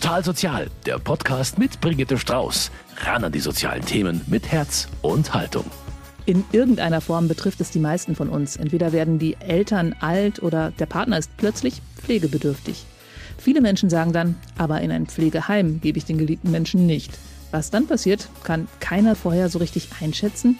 Total 0.00 0.24
Sozial, 0.24 0.70
der 0.86 0.98
Podcast 0.98 1.58
mit 1.58 1.78
Brigitte 1.82 2.16
Strauß. 2.16 2.70
Ran 3.02 3.22
an 3.22 3.32
die 3.32 3.38
sozialen 3.38 3.84
Themen 3.84 4.22
mit 4.28 4.50
Herz 4.50 4.88
und 5.02 5.34
Haltung. 5.34 5.66
In 6.24 6.42
irgendeiner 6.52 7.02
Form 7.02 7.28
betrifft 7.28 7.60
es 7.60 7.70
die 7.70 7.80
meisten 7.80 8.16
von 8.16 8.30
uns. 8.30 8.56
Entweder 8.56 8.92
werden 8.92 9.18
die 9.18 9.36
Eltern 9.40 9.94
alt 10.00 10.42
oder 10.42 10.70
der 10.70 10.86
Partner 10.86 11.18
ist 11.18 11.36
plötzlich 11.36 11.82
pflegebedürftig. 11.98 12.86
Viele 13.36 13.60
Menschen 13.60 13.90
sagen 13.90 14.14
dann, 14.14 14.36
aber 14.56 14.80
in 14.80 14.90
ein 14.90 15.04
Pflegeheim 15.04 15.82
gebe 15.82 15.98
ich 15.98 16.06
den 16.06 16.16
geliebten 16.16 16.50
Menschen 16.50 16.86
nicht. 16.86 17.12
Was 17.50 17.70
dann 17.70 17.86
passiert, 17.86 18.30
kann 18.42 18.68
keiner 18.80 19.14
vorher 19.14 19.50
so 19.50 19.58
richtig 19.58 19.90
einschätzen. 20.00 20.58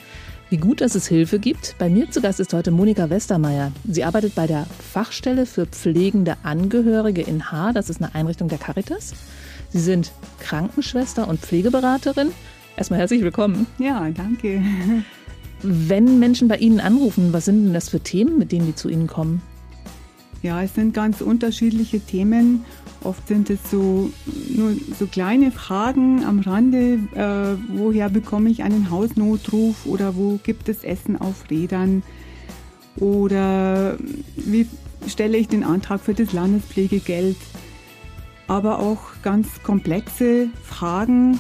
Wie 0.51 0.57
gut, 0.57 0.81
dass 0.81 0.97
es 0.97 1.07
Hilfe 1.07 1.39
gibt. 1.39 1.77
Bei 1.79 1.89
mir 1.89 2.11
zu 2.11 2.21
Gast 2.21 2.41
ist 2.41 2.53
heute 2.53 2.73
Monika 2.73 3.09
Westermeier. 3.09 3.71
Sie 3.89 4.03
arbeitet 4.03 4.35
bei 4.35 4.49
der 4.49 4.67
Fachstelle 4.93 5.47
für 5.47 5.65
pflegende 5.65 6.37
Angehörige 6.43 7.23
in 7.23 7.53
Haar. 7.53 7.73
Das 7.73 7.89
ist 7.89 8.03
eine 8.03 8.17
Einrichtung 8.17 8.49
der 8.49 8.59
Caritas. 8.59 9.15
Sie 9.71 9.81
sind 9.81 10.13
Krankenschwester 10.41 11.29
und 11.29 11.41
Pflegeberaterin. 11.41 12.33
Erstmal 12.77 13.01
herzlich 13.01 13.23
willkommen. 13.23 13.67
Ja, 13.79 14.11
danke. 14.11 14.63
Wenn 15.63 16.19
Menschen 16.19 16.49
bei 16.49 16.57
Ihnen 16.57 16.81
anrufen, 16.81 17.33
was 17.33 17.45
sind 17.45 17.67
denn 17.67 17.75
das 17.75 17.89
für 17.89 18.01
Themen, 18.01 18.39
mit 18.39 18.53
denen 18.53 18.67
die 18.67 18.75
zu 18.75 18.89
Ihnen 18.89 19.07
kommen? 19.07 19.43
Ja, 20.43 20.63
es 20.63 20.75
sind 20.75 20.95
ganz 20.95 21.21
unterschiedliche 21.21 22.01
Themen. 22.01 22.65
Oft 23.05 23.29
sind 23.29 23.51
es 23.51 23.59
so 23.71 24.11
nur 24.49 24.75
so 24.99 25.07
kleine 25.07 25.53
Fragen 25.53 26.25
am 26.25 26.41
Rande. 26.41 26.99
Äh, 27.15 27.77
woher 27.77 28.09
bekomme 28.09 28.51
ich 28.51 28.63
einen 28.63 28.91
Hausnotruf 28.91 29.87
oder 29.87 30.17
wo 30.17 30.41
gibt 30.43 30.69
es 30.69 30.83
Essen 30.83 31.21
auf 31.21 31.51
Rädern? 31.51 32.03
Oder 32.97 33.99
wie 34.37 34.67
stelle 35.07 35.37
ich 35.37 35.49
den 35.49 35.63
Antrag 35.63 36.01
für 36.01 36.15
das 36.15 36.33
Landespflegegeld? 36.33 37.37
Aber 38.51 38.81
auch 38.81 38.99
ganz 39.23 39.47
komplexe 39.63 40.49
Fragen. 40.65 41.39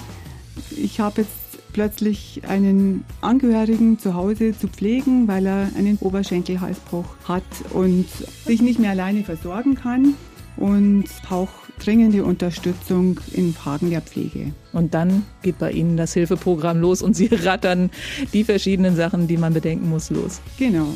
Ich 0.71 1.01
habe 1.01 1.23
jetzt 1.23 1.73
plötzlich 1.73 2.43
einen 2.47 3.05
Angehörigen 3.21 3.99
zu 3.99 4.15
Hause 4.15 4.57
zu 4.57 4.69
pflegen, 4.69 5.27
weil 5.27 5.45
er 5.45 5.71
einen 5.77 5.99
Oberschenkelhalsbruch 5.99 7.07
hat 7.25 7.43
und 7.71 8.07
sich 8.47 8.63
nicht 8.63 8.79
mehr 8.79 8.91
alleine 8.91 9.25
versorgen 9.25 9.75
kann 9.75 10.15
und 10.57 11.07
braucht 11.27 11.51
dringende 11.85 12.25
Unterstützung 12.25 13.19
in 13.33 13.55
Fragen 13.55 13.91
der 13.91 14.03
Pflege. 14.03 14.53
Und 14.73 14.95
dann 14.95 15.25
geht 15.43 15.59
bei 15.59 15.73
Ihnen 15.73 15.97
das 15.97 16.15
Hilfeprogramm 16.15 16.81
los 16.81 17.03
und 17.03 17.17
Sie 17.17 17.27
rattern 17.33 17.91
die 18.33 18.45
verschiedenen 18.45 18.95
Sachen, 18.95 19.27
die 19.27 19.37
man 19.37 19.53
bedenken 19.53 19.91
muss, 19.91 20.11
los. 20.11 20.41
Genau. 20.61 20.87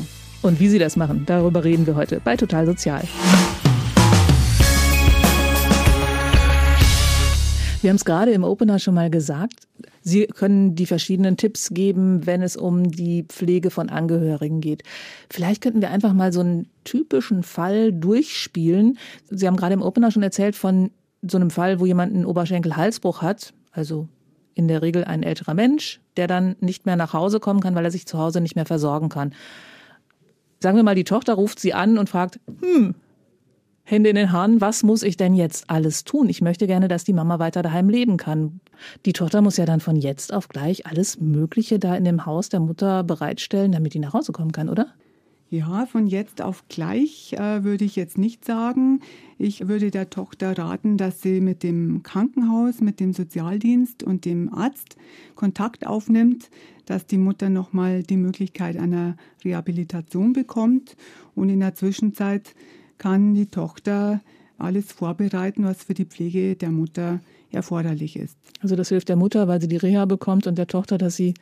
Und 0.41 0.61
wie 0.61 0.69
Sie 0.69 0.79
das 0.79 0.95
machen, 0.95 1.23
darüber 1.25 1.65
reden 1.65 1.85
wir 1.85 1.97
heute 1.97 2.21
bei 2.23 2.37
Total 2.37 2.65
Sozial. 2.65 3.03
Wir 7.85 7.89
haben 7.89 7.97
es 7.97 8.05
gerade 8.05 8.31
im 8.31 8.43
Opener 8.43 8.79
schon 8.79 8.95
mal 8.95 9.11
gesagt. 9.11 9.67
Sie 10.01 10.25
können 10.25 10.73
die 10.73 10.87
verschiedenen 10.87 11.37
Tipps 11.37 11.69
geben, 11.69 12.25
wenn 12.25 12.41
es 12.41 12.57
um 12.57 12.89
die 12.89 13.25
Pflege 13.29 13.69
von 13.69 13.91
Angehörigen 13.91 14.59
geht. 14.59 14.81
Vielleicht 15.29 15.61
könnten 15.61 15.81
wir 15.81 15.91
einfach 15.91 16.11
mal 16.13 16.33
so 16.33 16.39
einen 16.39 16.67
typischen 16.83 17.43
Fall 17.43 17.93
durchspielen. 17.93 18.97
Sie 19.29 19.45
haben 19.45 19.55
gerade 19.55 19.75
im 19.75 19.83
Opener 19.83 20.09
schon 20.09 20.23
erzählt 20.23 20.55
von 20.55 20.89
so 21.21 21.37
einem 21.37 21.51
Fall, 21.51 21.79
wo 21.79 21.85
jemand 21.85 22.11
einen 22.11 22.25
Oberschenkel-Halsbruch 22.25 23.21
hat. 23.21 23.53
Also 23.71 24.07
in 24.55 24.67
der 24.67 24.81
Regel 24.81 25.03
ein 25.03 25.21
älterer 25.21 25.53
Mensch, 25.53 26.01
der 26.17 26.25
dann 26.25 26.55
nicht 26.61 26.87
mehr 26.87 26.95
nach 26.95 27.13
Hause 27.13 27.39
kommen 27.39 27.59
kann, 27.59 27.75
weil 27.75 27.85
er 27.85 27.91
sich 27.91 28.07
zu 28.07 28.17
Hause 28.17 28.41
nicht 28.41 28.55
mehr 28.55 28.65
versorgen 28.65 29.09
kann. 29.09 29.35
Sagen 30.59 30.75
wir 30.75 30.83
mal, 30.83 30.95
die 30.95 31.03
Tochter 31.03 31.35
ruft 31.35 31.59
sie 31.59 31.75
an 31.75 31.99
und 31.99 32.09
fragt, 32.09 32.39
hm, 32.63 32.95
Hände 33.87 34.09
in 34.09 34.15
den 34.15 34.31
Haaren, 34.31 34.61
was 34.61 34.81
muss 34.81 35.03
ich 35.03 35.15
denn 35.15 35.35
jetzt 35.35 35.69
alles 35.69 36.03
tun? 36.05 36.27
Ich 36.27 36.41
möchte 36.41 36.65
gerne, 36.65 36.87
dass 36.87 37.03
die 37.03 37.13
Mama 37.13 37.37
weiter 37.37 37.61
daheim 37.61 37.87
leben 37.87 38.17
kann. 38.17 38.59
Die 39.05 39.13
Tochter 39.13 39.43
muss 39.43 39.57
ja 39.57 39.65
dann 39.65 39.79
von 39.79 39.95
jetzt 39.95 40.33
auf 40.33 40.49
gleich 40.49 40.87
alles 40.87 41.21
Mögliche 41.21 41.77
da 41.77 41.95
in 41.95 42.03
dem 42.03 42.25
Haus 42.25 42.49
der 42.49 42.61
Mutter 42.61 43.03
bereitstellen, 43.03 43.71
damit 43.71 43.93
die 43.93 43.99
nach 43.99 44.13
Hause 44.13 44.31
kommen 44.31 44.51
kann, 44.51 44.69
oder? 44.69 44.87
Ja, 45.51 45.85
von 45.85 46.07
jetzt 46.07 46.41
auf 46.41 46.67
gleich 46.67 47.33
äh, 47.33 47.63
würde 47.63 47.85
ich 47.85 47.95
jetzt 47.95 48.17
nicht 48.17 48.43
sagen. 48.43 49.01
Ich 49.37 49.67
würde 49.67 49.91
der 49.91 50.09
Tochter 50.09 50.57
raten, 50.57 50.97
dass 50.97 51.21
sie 51.21 51.39
mit 51.39 51.61
dem 51.61 52.01
Krankenhaus, 52.01 52.81
mit 52.81 52.99
dem 52.99 53.13
Sozialdienst 53.13 54.01
und 54.01 54.25
dem 54.25 54.51
Arzt 54.51 54.97
Kontakt 55.35 55.85
aufnimmt, 55.85 56.49
dass 56.87 57.05
die 57.05 57.19
Mutter 57.19 57.51
nochmal 57.51 58.01
die 58.01 58.17
Möglichkeit 58.17 58.77
einer 58.77 59.15
Rehabilitation 59.43 60.33
bekommt 60.33 60.97
und 61.35 61.49
in 61.49 61.59
der 61.59 61.75
Zwischenzeit 61.75 62.55
kann 62.97 63.33
die 63.33 63.47
Tochter 63.47 64.21
alles 64.57 64.91
vorbereiten, 64.91 65.65
was 65.65 65.83
für 65.83 65.93
die 65.93 66.05
Pflege 66.05 66.55
der 66.55 66.69
Mutter 66.69 67.19
erforderlich 67.51 68.15
ist. 68.15 68.37
Also 68.61 68.75
das 68.75 68.89
hilft 68.89 69.09
der 69.09 69.15
Mutter, 69.15 69.47
weil 69.47 69.61
sie 69.61 69.67
die 69.67 69.77
Reha 69.77 70.05
bekommt 70.05 70.47
und 70.47 70.57
der 70.57 70.67
Tochter, 70.67 70.97
dass 70.97 71.15
sie 71.15 71.33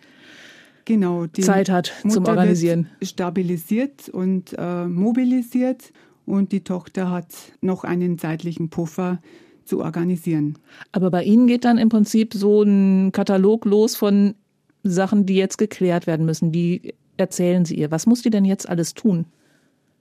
genau, 0.86 1.28
Zeit 1.28 1.70
hat 1.70 1.94
Mutter 2.04 2.16
zum 2.16 2.26
Organisieren. 2.26 2.90
Stabilisiert 3.02 4.10
und 4.10 4.56
äh, 4.58 4.86
mobilisiert 4.86 5.92
und 6.26 6.52
die 6.52 6.64
Tochter 6.64 7.12
hat 7.12 7.28
noch 7.62 7.84
einen 7.84 8.18
zeitlichen 8.18 8.70
Puffer 8.70 9.22
zu 9.66 9.82
organisieren. 9.82 10.58
Aber 10.92 11.10
bei 11.10 11.24
Ihnen 11.24 11.48
geht 11.48 11.66
dann 11.66 11.78
im 11.78 11.90
Prinzip 11.90 12.34
so 12.34 12.64
ein 12.64 13.12
Katalog 13.12 13.66
los 13.66 13.96
von 13.96 14.36
Sachen, 14.84 15.26
die 15.26 15.36
jetzt 15.36 15.58
geklärt 15.58 16.08
werden 16.08 16.26
müssen. 16.26 16.52
Die 16.52 16.96
erzählen 17.18 17.64
Sie 17.66 17.76
ihr. 17.76 17.92
Was 17.92 18.06
muss 18.06 18.22
die 18.22 18.30
denn 18.30 18.46
jetzt 18.46 18.68
alles 18.68 18.94
tun? 18.94 19.26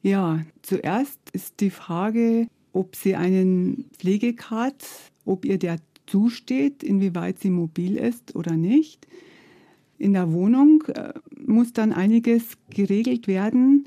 Ja, 0.02 0.40
zuerst 0.62 1.20
ist 1.32 1.60
die 1.60 1.70
Frage, 1.70 2.48
ob 2.72 2.96
sie 2.96 3.14
einen 3.14 3.84
Pflegekart, 3.98 4.84
ob 5.24 5.44
ihr 5.44 5.58
der 5.58 5.78
zusteht, 6.06 6.82
inwieweit 6.82 7.38
sie 7.38 7.50
mobil 7.50 7.96
ist 7.96 8.34
oder 8.34 8.56
nicht. 8.56 9.06
In 9.98 10.14
der 10.14 10.32
Wohnung 10.32 10.82
äh, 10.88 11.12
muss 11.46 11.72
dann 11.72 11.92
einiges 11.92 12.58
geregelt 12.70 13.28
werden 13.28 13.86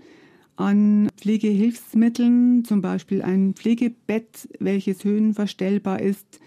an 0.55 1.09
Pflegehilfsmitteln, 1.17 2.63
zum 2.63 2.81
Beispiel 2.81 3.21
ein 3.21 3.53
Pflegebett, 3.53 4.47
welches 4.59 5.03
höhenverstellbar 5.03 6.01
ist, 6.01 6.39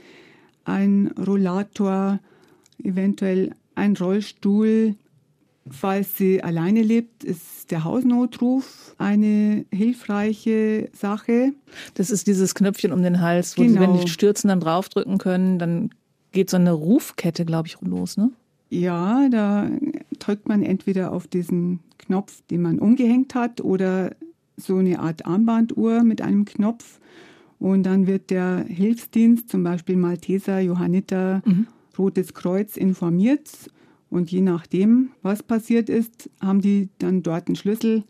ein 0.65 1.09
Rollator, 1.09 2.21
eventuell 2.83 3.55
ein 3.75 3.95
Rollstuhl, 3.97 4.97
Falls 5.71 6.17
sie 6.17 6.43
alleine 6.43 6.83
lebt, 6.83 7.25
ist 7.25 7.71
der 7.71 7.85
Hausnotruf 7.85 8.95
eine 8.99 9.65
hilfreiche 9.73 10.89
Sache. 10.93 11.53
Das 11.95 12.11
ist 12.11 12.27
dieses 12.27 12.55
Knöpfchen 12.55 12.93
um 12.93 13.03
den 13.03 13.21
Hals, 13.21 13.57
wo 13.57 13.63
genau. 13.63 13.75
sie, 13.75 13.81
wenn 13.81 14.01
die 14.01 14.09
stürzen, 14.09 14.49
dann 14.49 14.61
draufdrücken 14.61 15.19
können. 15.19 15.59
Dann 15.59 15.91
geht 16.33 16.51
so 16.51 16.57
eine 16.57 16.73
Rufkette, 16.73 17.45
glaube 17.45 17.69
ich, 17.69 17.81
los, 17.81 18.17
ne? 18.17 18.31
Ja, 18.71 19.29
da 19.31 19.71
drückt 20.19 20.49
man 20.49 20.63
entweder 20.63 21.13
auf 21.13 21.27
diesen 21.27 21.81
Knopf, 21.97 22.43
den 22.51 22.63
man 22.63 22.79
umgehängt 22.79 23.35
hat, 23.35 23.63
oder 23.63 24.15
so 24.57 24.77
eine 24.77 24.99
Art 24.99 25.25
Armbanduhr 25.25 26.03
mit 26.03 26.21
einem 26.21 26.45
Knopf. 26.45 27.01
Und 27.59 27.85
dann 27.85 28.07
wird 28.07 28.31
der 28.31 28.65
Hilfsdienst, 28.69 29.49
zum 29.49 29.63
Beispiel 29.63 29.97
Malteser, 29.97 30.61
Johanniter, 30.61 31.43
mhm. 31.45 31.67
Rotes 31.97 32.35
Kreuz, 32.35 32.77
informiert 32.77 33.49
und 34.11 34.31
je 34.31 34.41
nachdem, 34.41 35.11
was 35.23 35.43
passiert 35.43 35.89
ist, 35.89 36.31
haben 36.41 36.61
die 36.61 36.89
dann 36.99 37.23
dort 37.23 37.49
einen 37.49 37.57
Schlüssel 37.57 38.05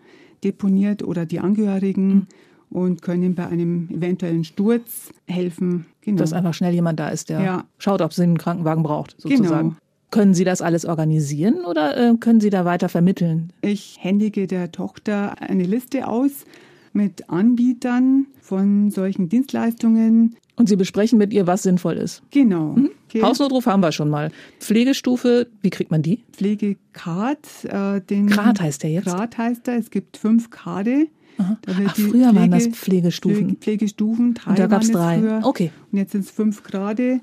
deponiert 0.45 1.03
oder 1.03 1.27
die 1.27 1.41
Angehörigen 1.41 2.09
mhm. 2.09 2.27
und 2.71 3.03
können 3.03 3.35
bei 3.35 3.47
einem 3.47 3.89
eventuellen 3.91 4.45
Sturz 4.45 5.11
helfen. 5.27 5.87
Genau. 6.03 6.19
Dass 6.19 6.33
einfach 6.33 6.55
schnell 6.55 6.73
jemand 6.73 7.01
da 7.01 7.09
ist, 7.09 7.29
der 7.29 7.41
ja. 7.41 7.65
schaut, 7.79 8.01
ob 8.01 8.13
sie 8.13 8.23
einen 8.23 8.39
Krankenwagen 8.39 8.83
braucht, 8.83 9.21
sozusagen. 9.21 9.71
Genau. 9.71 9.81
Können 10.11 10.33
Sie 10.33 10.45
das 10.45 10.63
alles 10.63 10.87
organisieren 10.87 11.67
oder 11.67 11.95
äh, 11.95 12.17
können 12.17 12.41
Sie 12.41 12.49
da 12.49 12.65
weiter 12.65 12.89
vermitteln? 12.89 13.53
Ich 13.61 13.99
händige 14.01 14.47
der 14.47 14.73
Tochter 14.73 15.43
eine 15.43 15.65
Liste 15.65 16.09
aus 16.09 16.47
mit 16.95 17.29
Anbietern 17.29 18.27
von 18.41 18.91
solchen 18.91 19.29
Dienstleistungen. 19.29 20.37
Und 20.59 20.69
Sie 20.69 20.77
besprechen 20.77 21.19
mit 21.19 21.33
ihr, 21.33 21.47
was 21.47 21.63
sinnvoll 21.63 21.95
ist. 21.97 22.23
Genau. 22.31 22.73
Mhm. 22.73 22.91
Okay. 23.09 23.23
Hausnotruf 23.23 23.67
haben 23.67 23.81
wir 23.81 23.93
schon 23.93 24.11
mal. 24.11 24.31
Pflegestufe, 24.61 25.47
wie 25.63 25.71
kriegt 25.71 25.91
man 25.91 26.03
die? 26.03 26.25
Pflegegrad. 26.33 27.39
Äh, 27.65 28.01
den 28.03 28.27
Grad 28.27 28.61
heißt 28.61 28.83
der 28.83 28.91
jetzt? 28.91 29.07
Grad 29.07 29.39
heißt 29.39 29.69
er. 29.69 29.79
Es 29.79 29.91
gibt 29.91 30.17
fünf 30.17 30.51
Grade. 30.51 31.07
Ach, 31.39 31.57
früher 31.65 31.89
Pflege, 31.91 32.35
waren 32.35 32.51
das 32.51 32.67
Pflegestufen. 32.67 33.57
Pflegestufen, 33.57 34.35
drei 34.35 34.51
Und 34.51 34.59
da 34.59 34.67
gab 34.67 34.83
es 34.83 34.91
drei. 34.91 35.21
Früher. 35.21 35.41
Okay. 35.45 35.71
Und 35.93 35.99
jetzt 35.99 36.13
sind 36.13 36.25
es 36.25 36.31
fünf 36.31 36.65
Grade. 36.65 37.21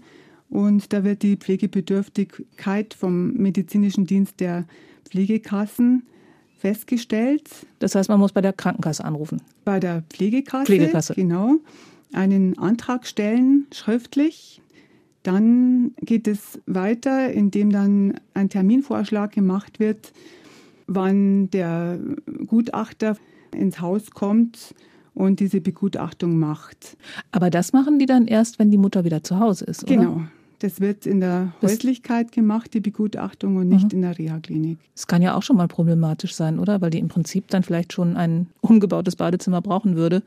Und 0.49 0.93
da 0.93 1.03
wird 1.03 1.21
die 1.21 1.35
Pflegebedürftigkeit 1.35 2.93
vom 2.93 3.33
medizinischen 3.33 4.05
Dienst 4.05 4.39
der 4.39 4.65
Pflegekassen 5.03 6.03
festgestellt. 6.57 7.49
Das 7.79 7.95
heißt, 7.95 8.09
man 8.09 8.19
muss 8.19 8.31
bei 8.31 8.41
der 8.41 8.53
Krankenkasse 8.53 9.03
anrufen. 9.03 9.41
Bei 9.65 9.79
der 9.79 10.03
Pflegekasse. 10.09 10.65
Pflegekasse. 10.65 11.13
Genau. 11.13 11.57
Einen 12.13 12.57
Antrag 12.57 13.07
stellen, 13.07 13.67
schriftlich. 13.73 14.61
Dann 15.23 15.91
geht 16.01 16.27
es 16.27 16.59
weiter, 16.65 17.31
indem 17.31 17.71
dann 17.71 18.19
ein 18.33 18.49
Terminvorschlag 18.49 19.31
gemacht 19.31 19.79
wird, 19.79 20.13
wann 20.87 21.49
der 21.49 21.99
Gutachter 22.45 23.17
ins 23.51 23.81
Haus 23.81 24.11
kommt 24.11 24.75
und 25.15 25.39
diese 25.39 25.61
Begutachtung 25.61 26.37
macht. 26.37 26.97
Aber 27.31 27.49
das 27.49 27.73
machen 27.73 27.97
die 27.97 28.05
dann 28.05 28.27
erst, 28.27 28.59
wenn 28.59 28.69
die 28.69 28.77
Mutter 28.77 29.03
wieder 29.03 29.23
zu 29.23 29.39
Hause 29.39 29.65
ist, 29.65 29.83
oder? 29.83 29.95
Genau. 29.95 30.21
Das 30.59 30.79
wird 30.79 31.05
in 31.05 31.19
der 31.19 31.53
Häuslichkeit 31.61 32.31
gemacht, 32.31 32.73
die 32.73 32.79
Begutachtung, 32.79 33.57
und 33.57 33.67
nicht 33.67 33.85
mhm. 33.85 33.91
in 33.91 34.01
der 34.03 34.17
Reha-Klinik. 34.17 34.79
Das 34.93 35.05
kann 35.05 35.21
ja 35.21 35.35
auch 35.35 35.43
schon 35.43 35.57
mal 35.57 35.67
problematisch 35.67 36.33
sein, 36.33 36.59
oder? 36.59 36.79
Weil 36.81 36.91
die 36.91 36.99
im 36.99 37.09
Prinzip 37.09 37.49
dann 37.49 37.61
vielleicht 37.61 37.91
schon 37.91 38.15
ein 38.15 38.47
umgebautes 38.61 39.15
Badezimmer 39.15 39.61
brauchen 39.61 39.95
würde. 39.95 40.23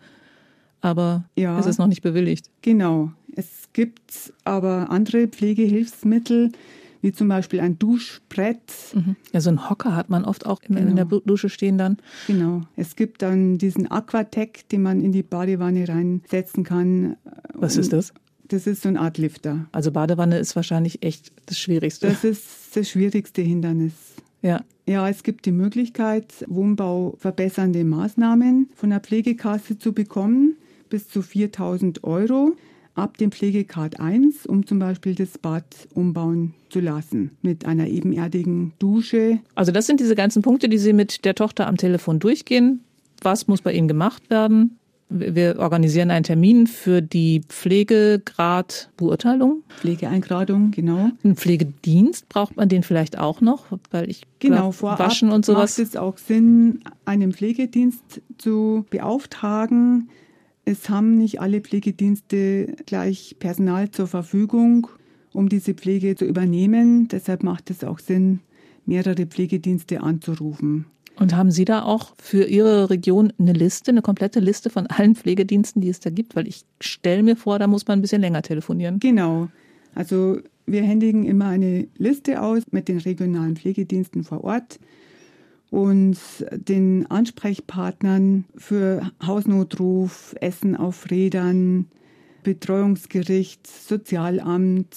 Aber 0.81 1.25
ja, 1.37 1.59
es 1.59 1.67
ist 1.67 1.79
noch 1.79 1.87
nicht 1.87 2.03
bewilligt. 2.03 2.51
Genau. 2.63 3.11
Es 3.35 3.69
gibt 3.73 4.33
aber 4.45 4.91
andere 4.91 5.29
Pflegehilfsmittel, 5.29 6.53
wie 7.03 7.13
zum 7.13 7.29
Beispiel 7.29 7.61
ein 7.61 7.79
Duschbrett. 7.79 8.61
Mhm. 8.95 9.17
Ja, 9.33 9.41
so 9.41 9.51
ein 9.51 9.69
Hocker 9.71 9.95
hat 9.95 10.11
man 10.11 10.25
oft 10.25 10.47
auch 10.47 10.61
genau. 10.61 10.81
in 10.81 10.97
der 10.97 11.05
genau. 11.05 11.21
Dusche 11.21 11.49
stehen 11.49 11.79
dann. 11.79 11.99
Genau. 12.27 12.63
Es 12.77 12.97
gibt 12.97 13.23
dann 13.23 13.59
diesen 13.59 13.91
Aquatec, 13.91 14.69
den 14.71 14.83
man 14.83 15.01
in 15.01 15.13
die 15.13 15.23
Badewanne 15.23 15.89
reinsetzen 15.89 16.65
kann. 16.65 17.17
Was 17.55 17.77
ist 17.77 17.93
das? 17.93 18.13
Das 18.49 18.67
ist 18.67 18.83
so 18.83 18.89
eine 18.89 19.01
Art 19.01 19.19
Lifter. 19.19 19.67
Also 19.73 19.93
Badewanne 19.93 20.39
ist 20.39 20.57
wahrscheinlich 20.57 21.03
echt 21.03 21.33
das 21.47 21.59
Schwierigste. 21.59 22.09
Das 22.09 22.25
ist 22.25 22.45
das 22.75 22.89
schwierigste 22.89 23.43
Hindernis. 23.43 23.93
Ja. 24.43 24.65
Ja, 24.87 25.09
es 25.09 25.23
gibt 25.23 25.45
die 25.45 25.53
Möglichkeit, 25.53 26.33
Wohnbau 26.49 27.17
verbessernde 27.19 27.85
Maßnahmen 27.85 28.71
von 28.75 28.91
der 28.91 29.01
Pflegekasse 29.01 29.79
zu 29.79 29.93
bekommen, 29.93 30.57
bis 30.89 31.09
zu 31.09 31.23
4000 31.23 32.05
Euro 32.05 32.53
ab 32.95 33.17
dem 33.17 33.31
Pflegecard 33.31 34.01
1, 34.01 34.47
um 34.47 34.67
zum 34.67 34.81
Beispiel 34.81 35.15
das 35.15 35.39
Bad 35.39 35.65
umbauen 35.95 36.55
zu 36.69 36.81
lassen 36.81 37.31
mit 37.43 37.65
einer 37.65 37.87
ebenerdigen 37.87 38.73
Dusche. 38.79 39.39
Also 39.55 39.73
das 39.73 39.87
sind 39.87 40.01
diese 40.01 40.17
ganzen 40.17 40.43
Punkte, 40.43 40.69
die 40.69 40.79
Sie 40.79 40.93
mit 40.93 41.25
der 41.25 41.35
Tochter 41.35 41.69
am 41.69 41.77
Telefon 41.77 42.19
durchgehen. 42.19 42.81
Was 43.23 43.47
muss 43.47 43.63
bei 43.63 43.73
Ihnen 43.73 43.89
gemacht 43.89 44.31
werden? 44.31 44.79
Wir 45.11 45.59
organisieren 45.59 46.11
einen 46.11 46.25
Termin 46.25 46.67
für 46.67 47.01
die 47.01 47.41
Pflegegradbeurteilung. 47.49 49.63
Pflegeeingradung, 49.81 50.71
genau. 50.71 51.09
Ein 51.25 51.35
Pflegedienst 51.35 52.29
braucht 52.29 52.59
man 52.59 52.69
den 52.69 52.83
vielleicht 52.83 53.19
auch 53.19 53.41
noch, 53.41 53.65
weil 53.91 54.11
ich 54.11 54.25
genau 54.39 54.75
glaub, 54.79 54.99
waschen 54.99 55.31
und 55.31 55.47
sowas. 55.47 55.79
Macht 55.79 55.89
es 55.89 55.97
auch 55.97 56.19
Sinn, 56.19 56.81
einen 57.07 57.33
Pflegedienst 57.33 58.21
zu 58.37 58.85
beauftragen. 58.91 60.11
Es 60.71 60.91
haben 60.91 61.17
nicht 61.17 61.41
alle 61.41 61.63
Pflegedienste 61.63 62.77
gleich 62.85 63.37
Personal 63.39 63.91
zur 63.91 64.07
Verfügung, 64.07 64.87
um 65.33 65.49
diese 65.49 65.73
Pflege 65.73 66.15
zu 66.15 66.27
übernehmen. 66.27 67.09
Deshalb 67.09 67.43
macht 67.43 67.71
es 67.71 67.85
auch 67.85 67.99
Sinn, 67.99 68.41
mehrere 68.85 69.25
Pflegedienste 69.25 70.03
anzurufen. 70.03 70.85
Und 71.19 71.35
haben 71.35 71.51
Sie 71.51 71.65
da 71.65 71.85
auch 71.85 72.15
für 72.19 72.45
Ihre 72.45 72.91
Region 72.91 73.33
eine 73.39 73.55
Liste, 73.55 73.93
eine 73.93 74.03
komplette 74.03 74.41
Liste 74.41 74.69
von 74.69 74.87
allen 74.89 75.15
Pflegediensten, 75.15 75.81
die 75.81 75.89
es 75.89 76.01
da 76.01 76.11
gibt? 76.11 76.37
Weil 76.37 76.47
ich 76.47 76.67
stelle 76.83 77.23
mir 77.23 77.37
vor, 77.37 77.59
da 77.59 77.67
muss 77.67 77.87
man 77.87 78.01
ein 78.01 78.03
bisschen 78.03 78.21
länger 78.21 78.43
telefonieren. 78.43 79.01
Genau. 79.01 79.49
Also 79.95 80.39
wir 80.67 80.83
händigen 80.83 81.25
immer 81.25 81.47
eine 81.47 81.89
Liste 81.97 82.43
aus 82.43 82.65
mit 82.73 82.89
den 82.89 82.99
regionalen 82.99 83.57
Pflegediensten 83.57 84.23
vor 84.23 84.45
Ort 84.45 84.79
und 85.71 86.19
den 86.51 87.11
Ansprechpartnern 87.11 88.45
für 88.57 89.11
Hausnotruf, 89.25 90.35
Essen 90.41 90.77
auf 90.77 91.11
Rädern, 91.11 91.87
Betreuungsgericht, 92.43 93.67
Sozialamt, 93.67 94.97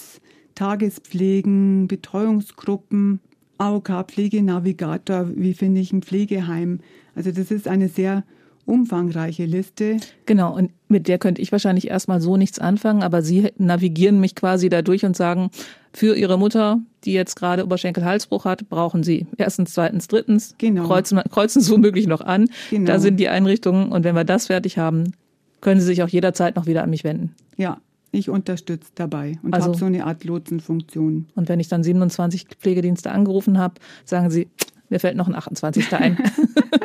Tagespflegen, 0.55 1.87
Betreuungsgruppen, 1.87 3.19
AOK-Pflegenavigator, 3.57 5.29
wie 5.35 5.53
finde 5.53 5.81
ich 5.81 5.91
ein 5.91 6.01
Pflegeheim. 6.01 6.79
Also 7.15 7.31
das 7.31 7.51
ist 7.51 7.67
eine 7.67 7.89
sehr 7.89 8.23
umfangreiche 8.71 9.45
Liste. 9.45 9.97
Genau, 10.25 10.55
und 10.55 10.71
mit 10.87 11.09
der 11.09 11.17
könnte 11.17 11.41
ich 11.41 11.51
wahrscheinlich 11.51 11.89
erstmal 11.89 12.21
so 12.21 12.37
nichts 12.37 12.57
anfangen, 12.57 13.03
aber 13.03 13.21
Sie 13.21 13.51
navigieren 13.57 14.19
mich 14.21 14.33
quasi 14.33 14.69
da 14.69 14.81
durch 14.81 15.03
und 15.03 15.15
sagen, 15.15 15.49
für 15.93 16.15
Ihre 16.15 16.39
Mutter, 16.39 16.79
die 17.03 17.11
jetzt 17.11 17.35
gerade 17.35 17.65
Oberschenkel-Halsbruch 17.65 18.45
hat, 18.45 18.69
brauchen 18.69 19.03
Sie 19.03 19.27
erstens, 19.37 19.73
zweitens, 19.73 20.07
drittens, 20.07 20.55
genau. 20.57 20.87
kreuzen, 20.87 21.19
kreuzen 21.29 21.61
Sie 21.61 21.71
womöglich 21.71 22.07
noch 22.07 22.21
an. 22.21 22.49
Genau. 22.69 22.85
Da 22.85 22.99
sind 22.99 23.19
die 23.19 23.27
Einrichtungen 23.27 23.91
und 23.91 24.05
wenn 24.05 24.15
wir 24.15 24.23
das 24.23 24.47
fertig 24.47 24.77
haben, 24.77 25.11
können 25.59 25.81
Sie 25.81 25.85
sich 25.85 26.01
auch 26.01 26.09
jederzeit 26.09 26.55
noch 26.55 26.65
wieder 26.65 26.83
an 26.83 26.89
mich 26.89 27.03
wenden. 27.03 27.35
Ja, 27.57 27.77
ich 28.11 28.29
unterstütze 28.29 28.91
dabei 28.95 29.37
und 29.43 29.53
also, 29.53 29.67
habe 29.67 29.77
so 29.77 29.85
eine 29.85 30.05
Art 30.05 30.23
Lotsenfunktion. 30.23 31.27
Und 31.35 31.49
wenn 31.49 31.59
ich 31.59 31.67
dann 31.67 31.83
27 31.83 32.47
Pflegedienste 32.59 33.11
angerufen 33.11 33.57
habe, 33.57 33.75
sagen 34.05 34.29
Sie, 34.29 34.47
mir 34.89 34.99
fällt 34.99 35.17
noch 35.17 35.27
ein 35.27 35.35
28. 35.35 35.93
ein. 35.93 36.17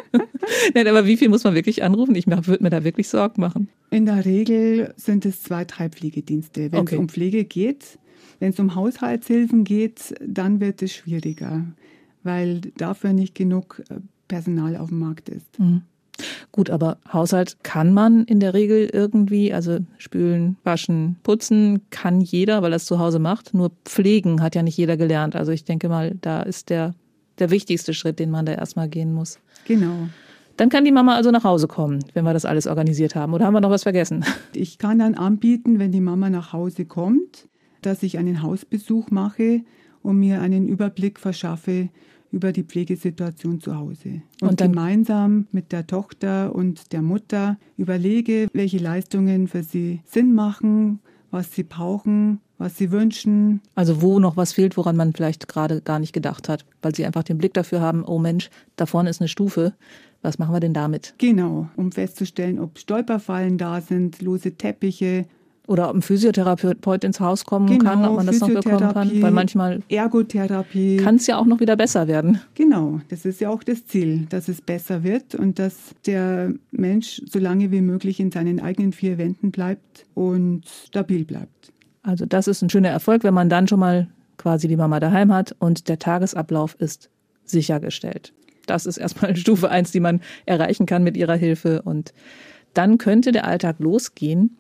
Nein, 0.75 0.87
aber 0.89 1.07
wie 1.07 1.17
viel 1.17 1.29
muss 1.29 1.45
man 1.45 1.55
wirklich 1.55 1.83
anrufen? 1.83 2.15
Ich 2.15 2.27
würde 2.27 2.63
mir 2.63 2.71
da 2.71 2.85
wirklich 2.85 3.09
Sorgen 3.09 3.41
machen. 3.41 3.69
In 3.91 4.07
der 4.07 4.25
Regel 4.25 4.95
sind 4.97 5.25
es 5.27 5.43
zwei, 5.43 5.65
drei 5.65 5.89
Pflegedienste. 5.89 6.73
Wenn 6.73 6.81
okay. 6.81 6.95
es 6.95 6.99
um 6.99 7.09
Pflege 7.09 7.45
geht, 7.45 7.99
wenn 8.39 8.51
es 8.51 8.59
um 8.59 8.75
Haushaltshilfen 8.75 9.65
geht, 9.65 10.15
dann 10.25 10.61
wird 10.61 10.83
es 10.83 10.93
schwieriger, 10.93 11.65
weil 12.23 12.61
dafür 12.77 13.13
nicht 13.13 13.35
genug 13.35 13.83
äh, 13.89 13.97
Personal 14.29 14.77
auf 14.77 14.89
dem 14.89 14.99
Markt 14.99 15.29
ist. 15.29 15.59
Mhm. 15.59 15.83
Gut, 16.51 16.71
aber 16.71 16.97
Haushalt 17.13 17.63
kann 17.63 17.93
man 17.93 18.25
in 18.25 18.41
der 18.41 18.55
Regel 18.55 18.89
irgendwie, 18.91 19.53
also 19.53 19.79
spülen, 19.99 20.57
waschen, 20.65 21.17
putzen 21.23 21.83
kann 21.91 22.23
jeder, 22.23 22.63
weil 22.63 22.73
er 22.73 22.77
es 22.77 22.87
zu 22.87 22.99
Hause 22.99 23.19
macht. 23.19 23.53
Nur 23.53 23.73
pflegen 23.85 24.41
hat 24.41 24.55
ja 24.55 24.63
nicht 24.63 24.79
jeder 24.79 24.97
gelernt. 24.97 25.37
Also 25.37 25.53
ich 25.53 25.65
denke 25.65 25.91
mal, 25.91 26.15
da 26.23 26.43
ist 26.43 26.71
der, 26.71 26.95
der 27.39 27.51
wichtigste 27.51 27.93
Schritt, 27.93 28.19
den 28.19 28.31
man 28.31 28.47
da 28.47 28.55
erstmal 28.55 28.89
gehen 28.89 29.13
muss. 29.13 29.39
Genau. 29.67 30.09
Dann 30.57 30.69
kann 30.69 30.85
die 30.85 30.93
Mama 30.93 31.15
also 31.17 31.31
nach 31.31 31.45
Hause 31.45 31.69
kommen, 31.69 32.05
wenn 32.15 32.25
wir 32.25 32.33
das 32.33 32.45
alles 32.45 32.67
organisiert 32.67 33.15
haben. 33.15 33.35
Oder 33.35 33.47
haben 33.47 33.55
wir 33.55 33.61
noch 33.61 33.71
was 33.71 33.83
vergessen? 33.83 34.25
Ich 34.55 34.79
kann 34.79 34.99
dann 34.99 35.15
anbieten, 35.15 35.79
wenn 35.79 35.93
die 35.93 36.01
Mama 36.01 36.31
nach 36.31 36.53
Hause 36.53 36.87
kommt, 36.87 37.49
dass 37.83 38.03
ich 38.03 38.19
einen 38.19 38.43
Hausbesuch 38.43 39.11
mache 39.11 39.63
und 40.03 40.19
mir 40.19 40.41
einen 40.41 40.67
Überblick 40.67 41.19
verschaffe 41.19 41.91
über 42.33 42.53
die 42.53 42.65
Pflegesituation 42.65 43.61
zu 43.61 43.77
Hause. 43.77 44.23
Und, 44.41 44.49
und 44.49 44.61
gemeinsam 44.61 45.47
mit 45.53 45.73
der 45.73 45.87
Tochter 45.87 46.55
und 46.55 46.93
der 46.93 47.03
Mutter 47.03 47.59
überlege, 47.77 48.49
welche 48.53 48.79
Leistungen 48.79 49.49
für 49.49 49.63
sie 49.63 50.01
Sinn 50.05 50.35
machen, 50.35 51.01
was 51.31 51.53
sie 51.53 51.63
brauchen, 51.63 52.41
was 52.59 52.77
sie 52.77 52.91
wünschen. 52.91 53.61
Also 53.75 54.03
wo 54.03 54.19
noch 54.19 54.37
was 54.37 54.53
fehlt, 54.53 54.77
woran 54.77 54.97
man 54.97 55.13
vielleicht 55.13 55.49
gerade 55.49 55.81
gar 55.81 55.99
nicht 55.99 56.13
gedacht 56.13 56.49
hat, 56.49 56.65
weil 56.83 56.95
sie 56.95 57.05
einfach 57.05 57.23
den 57.23 57.39
Blick 57.39 57.55
dafür 57.55 57.81
haben, 57.81 58.05
oh 58.05 58.19
Mensch, 58.19 58.51
da 58.77 58.87
vorne 58.87 59.11
ist 59.11 59.21
eine 59.21 59.29
Stufe. 59.29 59.75
Was 60.23 60.39
machen 60.39 60.55
wir 60.55 60.61
denn 60.61 60.75
damit? 60.75 61.15
Genau, 61.19 61.69
um 61.77 61.93
festzustellen, 61.93 62.59
ob 62.59 62.79
Stolperfallen 62.79 63.59
da 63.59 63.81
sind, 63.81 64.21
lose 64.23 64.57
Teppiche, 64.57 65.27
oder 65.67 65.89
ob 65.89 65.97
ein 65.97 66.03
Physiotherapeut 66.03 67.05
ins 67.05 67.21
Haus 67.21 67.45
kommen 67.45 67.67
genau, 67.67 67.85
kann, 67.85 68.05
ob 68.05 68.17
man 68.17 68.27
das 68.27 68.41
noch 68.41 68.49
bekommen 68.49 68.93
kann. 68.93 69.23
Weil 69.23 69.31
manchmal 69.33 69.83
Ergotherapie. 69.89 70.99
kann 70.99 71.17
es 71.17 71.27
ja 71.27 71.39
auch 71.39 71.47
noch 71.47 71.61
wieder 71.61 71.77
besser 71.77 72.07
werden. 72.07 72.41
Genau, 72.55 73.01
das 73.09 73.25
ist 73.25 73.41
ja 73.41 73.51
auch 73.51 73.63
das 73.63 73.87
Ziel, 73.87 74.27
dass 74.29 74.49
es 74.49 74.61
besser 74.61 75.03
wird 75.03 75.35
und 75.35 75.59
dass 75.59 75.77
der 76.07 76.53
Mensch 76.71 77.21
so 77.29 77.39
lange 77.39 77.71
wie 77.73 77.81
möglich 77.81 78.21
in 78.21 78.31
seinen 78.31 78.61
eigenen 78.61 78.93
vier 78.93 79.19
Wänden 79.19 79.51
bleibt 79.51 80.07
und 80.15 80.63
stabil 80.87 81.25
bleibt. 81.25 81.73
Also 82.03 82.27
das 82.27 82.47
ist 82.47 82.63
ein 82.63 82.71
schöner 82.71 82.91
Erfolg, 82.91 83.25
wenn 83.25 83.35
man 83.35 83.49
dann 83.49 83.67
schon 83.67 83.81
mal 83.81 84.09
quasi 84.37 84.69
die 84.69 84.77
Mama 84.77 85.01
daheim 85.01 85.33
hat 85.33 85.57
und 85.59 85.89
der 85.89 85.99
Tagesablauf 85.99 86.77
ist 86.79 87.11
sichergestellt. 87.45 88.33
Das 88.67 88.87
ist 88.87 88.99
erstmal 88.99 89.37
Stufe 89.37 89.71
eins, 89.71 89.93
die 89.93 90.01
man 90.01 90.21
erreichen 90.45 90.87
kann 90.87 91.03
mit 91.03 91.17
ihrer 91.17 91.37
Hilfe 91.37 91.83
und 91.83 92.13
dann 92.75 92.99
könnte 92.99 93.33
der 93.33 93.47
Alltag 93.47 93.77
losgehen 93.79 94.59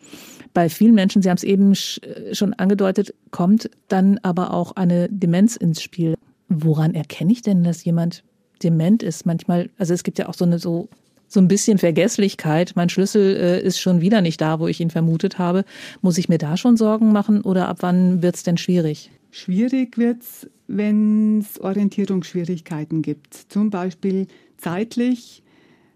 bei 0.56 0.70
vielen 0.70 0.94
Menschen, 0.94 1.20
Sie 1.20 1.28
haben 1.28 1.36
es 1.36 1.44
eben 1.44 1.74
schon 1.74 2.54
angedeutet, 2.54 3.12
kommt 3.30 3.68
dann 3.88 4.18
aber 4.22 4.54
auch 4.54 4.72
eine 4.72 5.06
Demenz 5.10 5.54
ins 5.54 5.82
Spiel. 5.82 6.14
Woran 6.48 6.94
erkenne 6.94 7.30
ich 7.30 7.42
denn, 7.42 7.62
dass 7.62 7.84
jemand 7.84 8.24
dement 8.62 9.02
ist? 9.02 9.26
Manchmal, 9.26 9.68
also 9.76 9.92
es 9.92 10.02
gibt 10.02 10.18
ja 10.18 10.30
auch 10.30 10.34
so 10.34 10.46
eine 10.46 10.58
so 10.58 10.88
so 11.28 11.40
ein 11.40 11.48
bisschen 11.48 11.76
Vergesslichkeit. 11.76 12.72
Mein 12.74 12.88
Schlüssel 12.88 13.36
äh, 13.36 13.60
ist 13.60 13.80
schon 13.80 14.00
wieder 14.00 14.22
nicht 14.22 14.40
da, 14.40 14.58
wo 14.58 14.66
ich 14.66 14.80
ihn 14.80 14.88
vermutet 14.88 15.38
habe. 15.38 15.64
Muss 16.00 16.16
ich 16.16 16.30
mir 16.30 16.38
da 16.38 16.56
schon 16.56 16.78
Sorgen 16.78 17.12
machen 17.12 17.42
oder 17.42 17.68
ab 17.68 17.78
wann 17.80 18.22
wird 18.22 18.36
es 18.36 18.42
denn 18.42 18.56
schwierig? 18.56 19.10
Schwierig 19.30 19.98
wird 19.98 20.22
es, 20.22 20.48
wenn 20.68 21.40
es 21.40 21.60
Orientierungsschwierigkeiten 21.60 23.02
gibt. 23.02 23.34
Zum 23.34 23.70
Beispiel 23.70 24.26
zeitlich, 24.56 25.42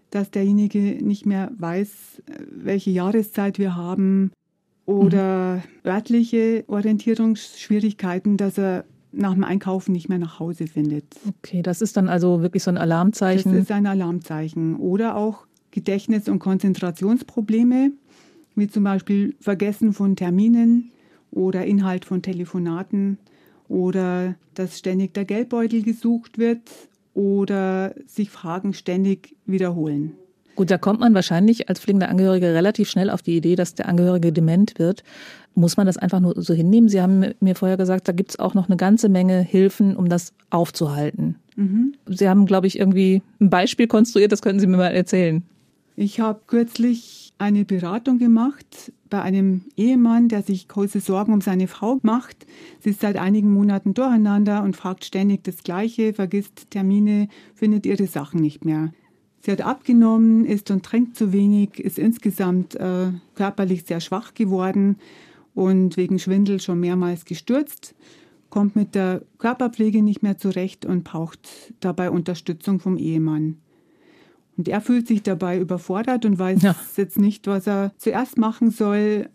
dass 0.09 0.31
derjenige 0.31 0.79
nicht 1.03 1.25
mehr 1.25 1.51
weiß, 1.57 2.21
welche 2.49 2.91
Jahreszeit 2.91 3.59
wir 3.59 3.75
haben, 3.75 4.31
oder 4.85 5.55
mhm. 5.55 5.89
örtliche 5.89 6.63
Orientierungsschwierigkeiten, 6.67 8.37
dass 8.37 8.57
er 8.57 8.85
nach 9.11 9.33
dem 9.33 9.43
Einkaufen 9.43 9.91
nicht 9.91 10.09
mehr 10.09 10.17
nach 10.17 10.39
Hause 10.39 10.67
findet. 10.67 11.05
Okay, 11.39 11.61
das 11.61 11.81
ist 11.81 11.97
dann 11.97 12.07
also 12.07 12.41
wirklich 12.41 12.63
so 12.63 12.71
ein 12.71 12.77
Alarmzeichen. 12.77 13.51
Das 13.51 13.63
ist 13.63 13.71
ein 13.71 13.85
Alarmzeichen. 13.85 14.77
Oder 14.77 15.15
auch 15.15 15.45
Gedächtnis- 15.71 16.29
und 16.29 16.39
Konzentrationsprobleme, 16.39 17.91
wie 18.55 18.67
zum 18.67 18.83
Beispiel 18.83 19.35
Vergessen 19.39 19.93
von 19.93 20.15
Terminen 20.15 20.91
oder 21.31 21.65
Inhalt 21.65 22.05
von 22.05 22.21
Telefonaten 22.21 23.17
oder 23.71 24.35
dass 24.53 24.77
ständig 24.77 25.13
der 25.13 25.25
Geldbeutel 25.25 25.81
gesucht 25.81 26.37
wird 26.37 26.61
oder 27.13 27.95
sich 28.05 28.29
Fragen 28.29 28.73
ständig 28.73 29.35
wiederholen. 29.45 30.11
Gut, 30.55 30.69
da 30.69 30.77
kommt 30.77 30.99
man 30.99 31.13
wahrscheinlich 31.13 31.69
als 31.69 31.79
pflegender 31.79 32.09
Angehörige 32.09 32.53
relativ 32.53 32.89
schnell 32.89 33.09
auf 33.09 33.21
die 33.21 33.37
Idee, 33.37 33.55
dass 33.55 33.73
der 33.73 33.87
Angehörige 33.87 34.33
dement 34.33 34.77
wird. 34.77 35.03
Muss 35.55 35.77
man 35.77 35.87
das 35.87 35.97
einfach 35.97 36.19
nur 36.19 36.39
so 36.41 36.53
hinnehmen? 36.53 36.89
Sie 36.89 37.01
haben 37.01 37.33
mir 37.39 37.55
vorher 37.55 37.77
gesagt, 37.77 38.07
da 38.07 38.11
gibt 38.11 38.31
es 38.31 38.39
auch 38.39 38.53
noch 38.53 38.67
eine 38.67 38.75
ganze 38.77 39.07
Menge 39.07 39.41
Hilfen, 39.41 39.95
um 39.95 40.09
das 40.09 40.33
aufzuhalten. 40.49 41.35
Mhm. 41.55 41.93
Sie 42.07 42.27
haben, 42.27 42.45
glaube 42.45 42.67
ich, 42.67 42.77
irgendwie 42.77 43.21
ein 43.39 43.49
Beispiel 43.49 43.87
konstruiert, 43.87 44.33
das 44.33 44.41
könnten 44.41 44.59
Sie 44.59 44.67
mir 44.67 44.77
mal 44.77 44.93
erzählen. 44.93 45.43
Ich 45.95 46.19
habe 46.19 46.41
kürzlich 46.47 47.30
eine 47.41 47.65
Beratung 47.65 48.19
gemacht 48.19 48.93
bei 49.09 49.21
einem 49.21 49.65
Ehemann, 49.75 50.29
der 50.29 50.43
sich 50.43 50.67
große 50.67 50.99
Sorgen 50.99 51.33
um 51.33 51.41
seine 51.41 51.67
Frau 51.67 51.99
macht. 52.03 52.45
Sie 52.79 52.91
ist 52.91 53.01
seit 53.01 53.17
einigen 53.17 53.51
Monaten 53.51 53.93
durcheinander 53.93 54.63
und 54.63 54.75
fragt 54.75 55.03
ständig 55.03 55.43
das 55.43 55.63
Gleiche, 55.63 56.13
vergisst 56.13 56.69
Termine, 56.69 57.27
findet 57.55 57.85
ihre 57.85 58.05
Sachen 58.05 58.41
nicht 58.41 58.63
mehr. 58.63 58.93
Sie 59.39 59.51
hat 59.51 59.61
abgenommen, 59.61 60.45
isst 60.45 60.69
und 60.69 60.85
trinkt 60.85 61.17
zu 61.17 61.33
wenig, 61.33 61.79
ist 61.79 61.97
insgesamt 61.97 62.75
äh, 62.75 63.07
körperlich 63.33 63.85
sehr 63.85 63.99
schwach 63.99 64.35
geworden 64.35 64.97
und 65.55 65.97
wegen 65.97 66.19
Schwindel 66.19 66.61
schon 66.61 66.79
mehrmals 66.79 67.25
gestürzt, 67.25 67.95
kommt 68.51 68.75
mit 68.75 68.93
der 68.93 69.23
Körperpflege 69.39 70.03
nicht 70.03 70.21
mehr 70.21 70.37
zurecht 70.37 70.85
und 70.85 71.03
braucht 71.03 71.73
dabei 71.79 72.11
Unterstützung 72.11 72.79
vom 72.79 72.97
Ehemann. 72.97 73.57
Und 74.61 74.67
er 74.67 74.79
fühlt 74.79 75.07
sich 75.07 75.23
dabei 75.23 75.57
überfordert 75.59 76.23
und 76.23 76.37
weiß 76.37 76.61
ja. 76.61 76.75
jetzt 76.95 77.17
nicht, 77.17 77.47
was 77.47 77.65
er 77.65 77.93
zuerst 77.97 78.37
machen 78.37 78.69
soll, 78.69 79.27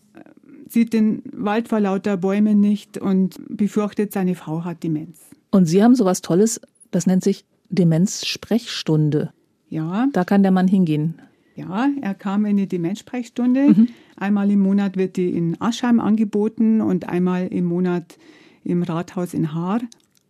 sieht 0.69 0.93
den 0.93 1.21
Wald 1.33 1.67
vor 1.67 1.81
lauter 1.81 2.17
Bäumen 2.17 2.61
nicht 2.61 2.97
und 2.97 3.35
befürchtet, 3.49 4.13
seine 4.13 4.37
Frau 4.37 4.63
hat 4.63 4.85
Demenz. 4.85 5.19
Und 5.51 5.67
Sie 5.67 5.83
haben 5.83 5.97
sowas 5.97 6.23
Tolles, 6.23 6.61
das 6.93 7.09
nennt 7.09 7.25
sich 7.25 7.45
Demenz-Sprechstunde. 7.71 9.33
Ja. 9.69 10.07
Da 10.13 10.23
kann 10.23 10.45
der 10.45 10.53
Mann 10.53 10.69
hingehen. 10.69 11.17
Ja, 11.57 11.89
er 12.01 12.15
kam 12.15 12.47
in 12.47 12.57
die 12.57 12.69
Demenzsprechstunde. 12.69 13.71
Mhm. 13.71 13.89
Einmal 14.17 14.49
im 14.53 14.61
Monat 14.61 14.97
wird 14.97 15.17
die 15.17 15.31
in 15.31 15.61
Aschheim 15.61 15.99
angeboten 15.99 16.81
und 16.81 17.09
einmal 17.09 17.49
im 17.49 17.65
Monat 17.65 18.17
im 18.63 18.85
Rathaus 18.85 19.35
in 19.35 19.55
Haar, 19.55 19.81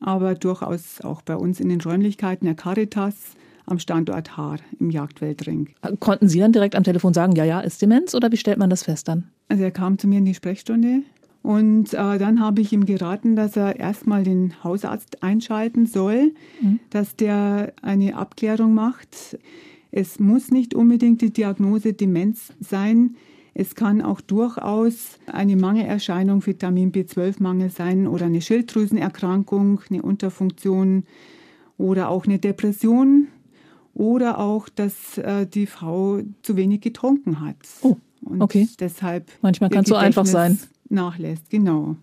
aber 0.00 0.36
durchaus 0.36 1.02
auch 1.02 1.20
bei 1.20 1.36
uns 1.36 1.60
in 1.60 1.68
den 1.68 1.82
Räumlichkeiten 1.82 2.46
der 2.46 2.54
Caritas 2.54 3.36
am 3.66 3.78
Standort 3.78 4.36
Haar 4.36 4.58
im 4.78 4.90
Jagdweltring. 4.90 5.70
Konnten 6.00 6.28
Sie 6.28 6.38
dann 6.38 6.52
direkt 6.52 6.74
am 6.74 6.84
Telefon 6.84 7.12
sagen, 7.12 7.34
ja, 7.34 7.44
ja, 7.44 7.60
ist 7.60 7.82
Demenz 7.82 8.14
oder 8.14 8.32
wie 8.32 8.36
stellt 8.36 8.58
man 8.58 8.70
das 8.70 8.84
fest 8.84 9.08
dann? 9.08 9.24
Also 9.48 9.62
er 9.62 9.70
kam 9.70 9.98
zu 9.98 10.08
mir 10.08 10.18
in 10.18 10.24
die 10.24 10.34
Sprechstunde 10.34 11.02
und 11.46 11.94
äh, 11.94 12.18
dann 12.18 12.40
habe 12.40 12.60
ich 12.60 12.72
ihm 12.72 12.86
geraten, 12.86 13.36
dass 13.36 13.56
er 13.56 13.78
erstmal 13.78 14.24
den 14.24 14.64
Hausarzt 14.64 15.22
einschalten 15.22 15.86
soll, 15.86 16.32
mhm. 16.60 16.80
dass 16.90 17.14
der 17.14 17.72
eine 17.82 18.16
Abklärung 18.16 18.74
macht. 18.74 19.38
Es 19.92 20.18
muss 20.18 20.50
nicht 20.50 20.74
unbedingt 20.74 21.20
die 21.22 21.32
Diagnose 21.32 21.92
Demenz 21.92 22.52
sein. 22.58 23.14
Es 23.54 23.76
kann 23.76 24.02
auch 24.02 24.20
durchaus 24.20 25.20
eine 25.32 25.56
Mangelerscheinung, 25.56 26.44
Vitamin 26.44 26.90
B12-Mangel 26.90 27.70
sein 27.70 28.08
oder 28.08 28.26
eine 28.26 28.40
Schilddrüsenerkrankung, 28.40 29.80
eine 29.88 30.02
Unterfunktion 30.02 31.04
oder 31.78 32.08
auch 32.08 32.26
eine 32.26 32.40
Depression 32.40 33.28
oder 33.96 34.38
auch, 34.38 34.68
dass 34.68 35.18
äh, 35.18 35.46
die 35.46 35.66
Frau 35.66 36.20
zu 36.42 36.56
wenig 36.56 36.82
getrunken 36.82 37.40
hat. 37.40 37.56
Oh, 37.80 37.96
okay. 38.38 38.62
Und 38.62 38.80
deshalb 38.80 39.30
Manchmal 39.40 39.70
kann 39.70 39.84
es 39.84 39.88
so 39.88 39.94
einfach 39.94 40.26
sein. 40.26 40.58
Nachlässt, 40.88 41.50
genau. 41.50 41.96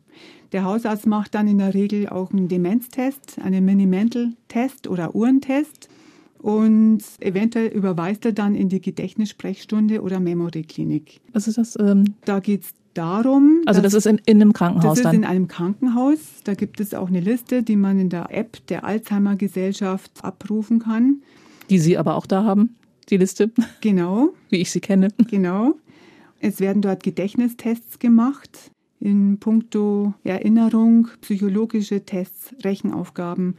Der 0.52 0.64
Hausarzt 0.64 1.06
macht 1.06 1.36
dann 1.36 1.48
in 1.48 1.60
der 1.60 1.74
Regel 1.74 2.10
auch 2.10 2.32
einen 2.32 2.48
Demenztest, 2.48 3.40
einen 3.42 3.64
Mini-Mental-Test 3.66 4.88
oder 4.88 5.16
Uhrentest 5.16 5.88
und 6.40 7.02
eventuell 7.20 7.68
überweist 7.68 8.26
er 8.26 8.34
dann 8.34 8.54
in 8.54 8.70
die 8.70 8.82
Gedächtnissprechstunde 8.82 10.02
oder 10.02 10.20
Memory-Klinik. 10.20 11.22
Was 11.32 11.48
ist 11.48 11.58
das? 11.58 11.78
Ähm 11.80 12.16
da 12.26 12.40
geht 12.40 12.64
es 12.64 12.74
darum. 12.94 13.62
Also 13.66 13.82
das 13.82 13.94
ist 13.94 14.06
in, 14.06 14.20
in 14.26 14.42
einem 14.42 14.54
Krankenhaus 14.54 14.96
das 14.96 15.04
dann? 15.04 15.04
Das 15.04 15.14
ist 15.14 15.18
in 15.18 15.26
einem 15.26 15.48
Krankenhaus. 15.48 16.20
Da 16.44 16.54
gibt 16.54 16.80
es 16.80 16.94
auch 16.94 17.08
eine 17.08 17.20
Liste, 17.20 17.64
die 17.64 17.76
man 17.76 18.00
in 18.00 18.10
der 18.10 18.28
App 18.32 18.66
der 18.68 18.84
Alzheimer 18.84 19.36
Gesellschaft 19.36 20.12
abrufen 20.24 20.80
kann. 20.80 21.22
Die 21.74 21.80
Sie 21.80 21.98
aber 21.98 22.18
auch 22.18 22.28
da 22.28 22.44
haben, 22.44 22.76
die 23.10 23.18
Liste? 23.18 23.50
Genau. 23.82 24.36
Wie 24.52 24.58
ich 24.58 24.70
sie 24.70 24.80
kenne. 24.80 25.08
Genau. 25.28 25.74
Es 26.40 26.60
werden 26.60 26.84
dort 26.84 27.02
Gedächtnistests 27.02 27.98
gemacht 27.98 28.70
in 29.00 29.40
puncto 29.40 30.14
Erinnerung, 30.24 31.08
psychologische 31.22 32.06
Tests, 32.06 32.54
Rechenaufgaben 32.64 33.56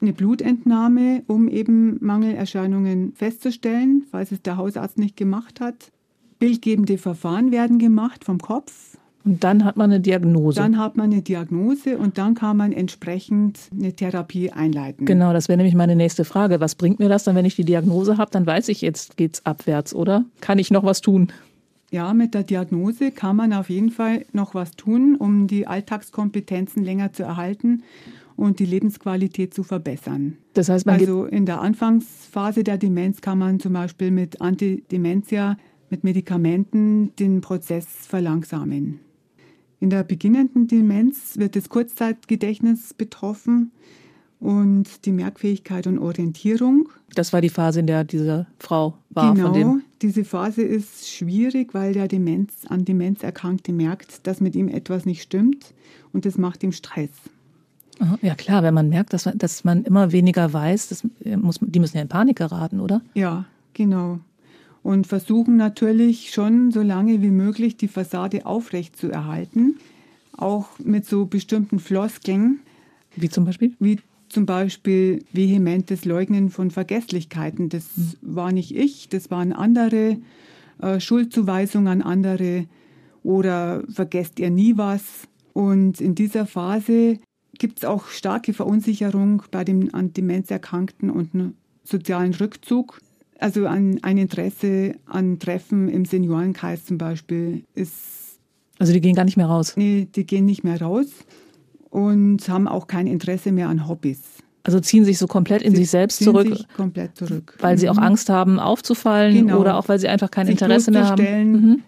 eine 0.00 0.12
Blutentnahme, 0.12 1.22
um 1.28 1.46
eben 1.46 2.04
Mangelerscheinungen 2.04 3.12
festzustellen, 3.14 4.04
falls 4.10 4.32
es 4.32 4.42
der 4.42 4.56
Hausarzt 4.56 4.98
nicht 4.98 5.16
gemacht 5.16 5.60
hat. 5.60 5.92
Bildgebende 6.40 6.98
Verfahren 6.98 7.52
werden 7.52 7.78
gemacht 7.78 8.24
vom 8.24 8.40
Kopf. 8.40 8.98
Und 9.26 9.42
dann 9.42 9.64
hat 9.64 9.76
man 9.76 9.90
eine 9.90 10.00
Diagnose. 10.00 10.60
Dann 10.60 10.78
hat 10.78 10.96
man 10.96 11.12
eine 11.12 11.20
Diagnose 11.20 11.98
und 11.98 12.16
dann 12.16 12.36
kann 12.36 12.56
man 12.56 12.70
entsprechend 12.70 13.58
eine 13.72 13.92
Therapie 13.92 14.52
einleiten. 14.52 15.04
Genau, 15.04 15.32
das 15.32 15.48
wäre 15.48 15.56
nämlich 15.56 15.74
meine 15.74 15.96
nächste 15.96 16.24
Frage. 16.24 16.60
Was 16.60 16.76
bringt 16.76 17.00
mir 17.00 17.08
das 17.08 17.24
dann, 17.24 17.34
wenn 17.34 17.44
ich 17.44 17.56
die 17.56 17.64
Diagnose 17.64 18.18
habe? 18.18 18.30
Dann 18.30 18.46
weiß 18.46 18.68
ich, 18.68 18.82
jetzt 18.82 19.16
geht 19.16 19.34
es 19.34 19.44
abwärts, 19.44 19.96
oder? 19.96 20.24
Kann 20.40 20.60
ich 20.60 20.70
noch 20.70 20.84
was 20.84 21.00
tun? 21.00 21.32
Ja, 21.90 22.14
mit 22.14 22.34
der 22.34 22.44
Diagnose 22.44 23.10
kann 23.10 23.34
man 23.34 23.52
auf 23.52 23.68
jeden 23.68 23.90
Fall 23.90 24.24
noch 24.32 24.54
was 24.54 24.72
tun, 24.72 25.16
um 25.16 25.48
die 25.48 25.66
Alltagskompetenzen 25.66 26.84
länger 26.84 27.12
zu 27.12 27.24
erhalten 27.24 27.82
und 28.36 28.60
die 28.60 28.66
Lebensqualität 28.66 29.52
zu 29.52 29.64
verbessern. 29.64 30.36
Das 30.54 30.68
heißt, 30.68 30.86
man 30.86 31.00
also 31.00 31.24
in 31.24 31.46
der 31.46 31.60
Anfangsphase 31.60 32.62
der 32.62 32.78
Demenz 32.78 33.22
kann 33.22 33.38
man 33.38 33.58
zum 33.58 33.72
Beispiel 33.72 34.12
mit 34.12 34.40
Antidementia, 34.40 35.56
mit 35.90 36.04
Medikamenten 36.04 37.14
den 37.16 37.40
Prozess 37.40 37.86
verlangsamen. 38.06 39.00
In 39.80 39.90
der 39.90 40.04
beginnenden 40.04 40.68
Demenz 40.68 41.36
wird 41.36 41.56
das 41.56 41.68
Kurzzeitgedächtnis 41.68 42.94
betroffen 42.94 43.72
und 44.40 45.04
die 45.04 45.12
Merkfähigkeit 45.12 45.86
und 45.86 45.98
Orientierung. 45.98 46.88
Das 47.14 47.32
war 47.32 47.40
die 47.40 47.48
Phase, 47.48 47.80
in 47.80 47.86
der 47.86 48.04
diese 48.04 48.46
Frau 48.58 48.94
war. 49.10 49.34
Genau, 49.34 49.78
diese 50.02 50.24
Phase 50.24 50.62
ist 50.62 51.08
schwierig, 51.08 51.74
weil 51.74 51.94
der 51.94 52.08
Demenz, 52.08 52.64
an 52.68 52.84
Demenz 52.84 53.22
Erkrankte 53.22 53.72
merkt, 53.72 54.26
dass 54.26 54.40
mit 54.40 54.54
ihm 54.54 54.68
etwas 54.68 55.06
nicht 55.06 55.22
stimmt 55.22 55.74
und 56.12 56.26
das 56.26 56.36
macht 56.38 56.62
ihm 56.62 56.72
Stress. 56.72 57.10
Ja 58.20 58.34
klar, 58.34 58.62
wenn 58.62 58.74
man 58.74 58.90
merkt, 58.90 59.14
dass 59.14 59.24
man, 59.24 59.38
dass 59.38 59.64
man 59.64 59.84
immer 59.84 60.12
weniger 60.12 60.52
weiß, 60.52 60.88
das 60.88 61.06
muss, 61.36 61.58
die 61.62 61.80
müssen 61.80 61.96
ja 61.96 62.02
in 62.02 62.08
Panik 62.08 62.36
geraten, 62.36 62.80
oder? 62.80 63.00
Ja, 63.14 63.46
genau. 63.72 64.20
Und 64.86 65.08
versuchen 65.08 65.56
natürlich 65.56 66.30
schon 66.30 66.70
so 66.70 66.80
lange 66.80 67.20
wie 67.20 67.32
möglich 67.32 67.76
die 67.76 67.88
Fassade 67.88 68.46
aufrecht 68.46 68.96
zu 68.96 69.10
erhalten, 69.10 69.80
auch 70.36 70.78
mit 70.78 71.06
so 71.06 71.26
bestimmten 71.26 71.80
Floskeln. 71.80 72.60
Wie 73.16 73.28
zum 73.28 73.46
Beispiel? 73.46 73.74
Wie 73.80 73.98
zum 74.28 74.46
Beispiel 74.46 75.24
vehementes 75.32 76.04
Leugnen 76.04 76.50
von 76.50 76.70
Vergesslichkeiten. 76.70 77.68
Das 77.68 77.82
hm. 77.96 78.12
war 78.22 78.52
nicht 78.52 78.76
ich, 78.76 79.08
das 79.08 79.28
waren 79.28 79.52
andere. 79.52 80.18
Äh, 80.80 81.00
Schuldzuweisung 81.00 81.88
an 81.88 82.00
andere 82.00 82.66
oder 83.24 83.82
vergesst 83.92 84.38
ihr 84.38 84.50
nie 84.50 84.76
was. 84.76 85.02
Und 85.52 86.00
in 86.00 86.14
dieser 86.14 86.46
Phase 86.46 87.18
gibt 87.58 87.78
es 87.78 87.84
auch 87.84 88.06
starke 88.06 88.52
Verunsicherung 88.52 89.42
bei 89.50 89.64
dem 89.64 89.92
an 89.96 90.12
Demenz 90.12 90.48
Erkrankten 90.48 91.10
und 91.10 91.34
einen 91.34 91.56
sozialen 91.82 92.34
Rückzug. 92.34 93.00
Also 93.38 93.66
ein, 93.66 94.02
ein 94.02 94.18
Interesse 94.18 94.94
an 95.06 95.38
Treffen 95.38 95.88
im 95.88 96.04
Seniorenkreis 96.04 96.86
zum 96.86 96.98
Beispiel 96.98 97.64
ist. 97.74 98.38
Also 98.78 98.92
die 98.92 99.00
gehen 99.00 99.14
gar 99.14 99.24
nicht 99.24 99.36
mehr 99.36 99.46
raus? 99.46 99.74
Nee, 99.76 100.08
die 100.14 100.26
gehen 100.26 100.46
nicht 100.46 100.64
mehr 100.64 100.80
raus 100.80 101.06
und 101.90 102.48
haben 102.48 102.68
auch 102.68 102.86
kein 102.86 103.06
Interesse 103.06 103.52
mehr 103.52 103.68
an 103.68 103.88
Hobbys. 103.88 104.20
Also 104.64 104.80
ziehen 104.80 105.04
sich 105.04 105.18
so 105.18 105.26
komplett 105.26 105.62
in 105.62 105.72
sie 105.72 105.82
sich 105.82 105.90
selbst 105.90 106.22
zurück. 106.22 106.48
Sich 106.48 106.68
komplett 106.76 107.16
zurück. 107.16 107.56
Weil 107.60 107.76
mhm. 107.76 107.78
sie 107.78 107.88
auch 107.88 107.96
mhm. 107.96 108.02
Angst 108.02 108.28
haben, 108.28 108.58
aufzufallen 108.58 109.46
genau. 109.46 109.60
oder 109.60 109.76
auch 109.76 109.88
weil 109.88 109.98
sie 109.98 110.08
einfach 110.08 110.30
kein 110.30 110.46
sich 110.46 110.54
Interesse 110.54 110.90
mehr 110.90 111.06
haben. 111.08 111.52
Mhm. 111.52 111.82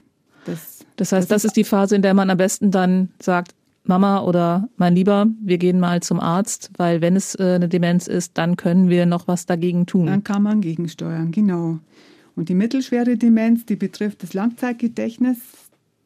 Das, 0.44 0.84
das 0.96 1.12
heißt, 1.12 1.30
das, 1.30 1.42
das 1.42 1.44
ist 1.46 1.56
die 1.56 1.64
Phase, 1.64 1.96
in 1.96 2.02
der 2.02 2.14
man 2.14 2.30
am 2.30 2.36
besten 2.36 2.70
dann 2.70 3.08
sagt, 3.20 3.52
Mama 3.88 4.22
oder 4.22 4.68
mein 4.76 4.94
Lieber, 4.94 5.26
wir 5.42 5.58
gehen 5.58 5.80
mal 5.80 6.02
zum 6.02 6.20
Arzt, 6.20 6.70
weil 6.76 7.00
wenn 7.00 7.16
es 7.16 7.34
äh, 7.34 7.54
eine 7.54 7.68
Demenz 7.68 8.06
ist, 8.06 8.38
dann 8.38 8.56
können 8.56 8.88
wir 8.88 9.06
noch 9.06 9.28
was 9.28 9.46
dagegen 9.46 9.86
tun. 9.86 10.06
Dann 10.06 10.24
kann 10.24 10.42
man 10.42 10.60
gegensteuern, 10.60 11.30
genau. 11.32 11.78
Und 12.36 12.48
die 12.48 12.54
mittelschwere 12.54 13.16
Demenz, 13.16 13.66
die 13.66 13.76
betrifft 13.76 14.22
das 14.22 14.34
Langzeitgedächtnis 14.34 15.38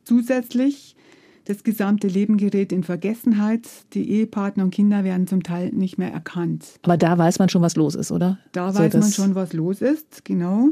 zusätzlich. 0.05 0.97
Das 1.45 1.65
gesamte 1.65 2.07
Leben 2.07 2.37
gerät 2.37 2.73
in 2.73 2.85
Vergessenheit. 2.85 3.69
Die 3.95 4.09
Ehepartner 4.09 4.65
und 4.65 4.71
Kinder 4.71 5.03
werden 5.03 5.27
zum 5.27 5.43
Teil 5.43 5.71
nicht 5.73 5.99
mehr 5.99 6.13
erkannt. 6.13 6.79
Aber 6.83 6.97
da 6.97 7.19
weiß 7.19 7.41
man 7.41 7.49
schon, 7.49 7.63
was 7.63 7.75
los 7.75 7.97
ist, 7.97 8.13
oder? 8.13 8.39
Da 8.53 8.73
so 8.73 8.79
weiß 8.79 8.95
man 8.95 9.11
schon, 9.11 9.35
was 9.35 9.53
los 9.53 9.83
ist, 9.83 10.25
genau. 10.25 10.69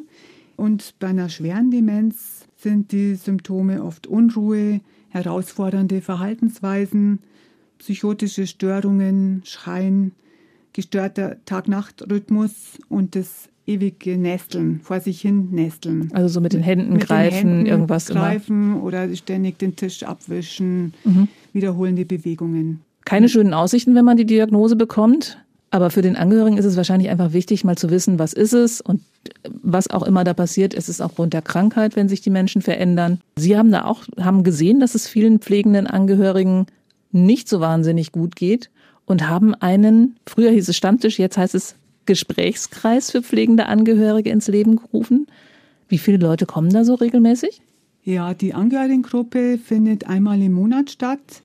Und 0.56 0.94
bei 1.00 1.08
einer 1.08 1.28
schweren 1.28 1.70
Demenz 1.70 2.46
sind 2.56 2.92
die 2.92 3.16
Symptome 3.16 3.82
oft 3.82 4.06
Unruhe, 4.06 4.80
herausfordernde 5.10 6.00
Verhaltensweisen, 6.00 7.20
psychotische 7.78 8.46
Störungen, 8.46 9.42
Schreien, 9.44 10.12
gestörter 10.72 11.36
Tag-Nacht-Rhythmus 11.44 12.78
und 12.88 13.16
das 13.16 13.48
ewige 13.66 14.18
Nesteln, 14.18 14.80
vor 14.82 15.00
sich 15.00 15.20
hin 15.20 15.48
nesteln. 15.50 16.10
Also 16.12 16.28
so 16.28 16.40
mit 16.40 16.52
den 16.52 16.62
Händen 16.62 16.94
mit 16.94 17.06
greifen, 17.06 17.30
den 17.30 17.48
Händen 17.48 17.66
irgendwas 17.66 18.06
greifen 18.06 18.72
immer. 18.72 18.82
oder 18.82 19.14
ständig 19.14 19.58
den 19.58 19.76
Tisch 19.76 20.02
abwischen, 20.02 20.94
mhm. 21.04 21.28
wiederholende 21.52 22.04
Bewegungen. 22.04 22.80
Keine 23.04 23.28
schönen 23.28 23.54
Aussichten, 23.54 23.94
wenn 23.94 24.04
man 24.04 24.16
die 24.16 24.26
Diagnose 24.26 24.76
bekommt. 24.76 25.38
Aber 25.70 25.90
für 25.90 26.02
den 26.02 26.16
Angehörigen 26.16 26.58
ist 26.58 26.64
es 26.64 26.76
wahrscheinlich 26.76 27.10
einfach 27.10 27.32
wichtig, 27.32 27.62
mal 27.62 27.76
zu 27.76 27.90
wissen, 27.90 28.18
was 28.18 28.32
ist 28.32 28.52
es 28.52 28.80
und 28.80 29.02
was 29.62 29.88
auch 29.88 30.02
immer 30.02 30.24
da 30.24 30.34
passiert, 30.34 30.74
ist 30.74 30.88
es 30.88 31.00
aufgrund 31.00 31.32
der 31.32 31.42
Krankheit, 31.42 31.94
wenn 31.94 32.08
sich 32.08 32.20
die 32.20 32.30
Menschen 32.30 32.60
verändern. 32.60 33.20
Sie 33.36 33.56
haben 33.56 33.70
da 33.70 33.84
auch, 33.84 34.04
haben 34.18 34.42
gesehen, 34.42 34.80
dass 34.80 34.96
es 34.96 35.06
vielen 35.06 35.38
pflegenden 35.38 35.86
Angehörigen 35.86 36.66
nicht 37.12 37.48
so 37.48 37.60
wahnsinnig 37.60 38.10
gut 38.10 38.34
geht 38.34 38.70
und 39.04 39.28
haben 39.28 39.54
einen, 39.54 40.16
früher 40.26 40.50
hieß 40.50 40.68
es 40.68 40.76
Stammtisch, 40.76 41.18
jetzt 41.18 41.38
heißt 41.38 41.54
es 41.54 41.76
Gesprächskreis 42.06 43.12
für 43.12 43.22
pflegende 43.22 43.66
Angehörige 43.66 44.30
ins 44.30 44.48
Leben 44.48 44.76
gerufen. 44.76 45.28
Wie 45.88 45.98
viele 45.98 46.18
Leute 46.18 46.46
kommen 46.46 46.70
da 46.70 46.84
so 46.84 46.94
regelmäßig? 46.94 47.62
Ja, 48.02 48.34
die 48.34 48.54
Angehörigengruppe 48.54 49.58
findet 49.58 50.08
einmal 50.08 50.40
im 50.40 50.52
Monat 50.52 50.90
statt. 50.90 51.42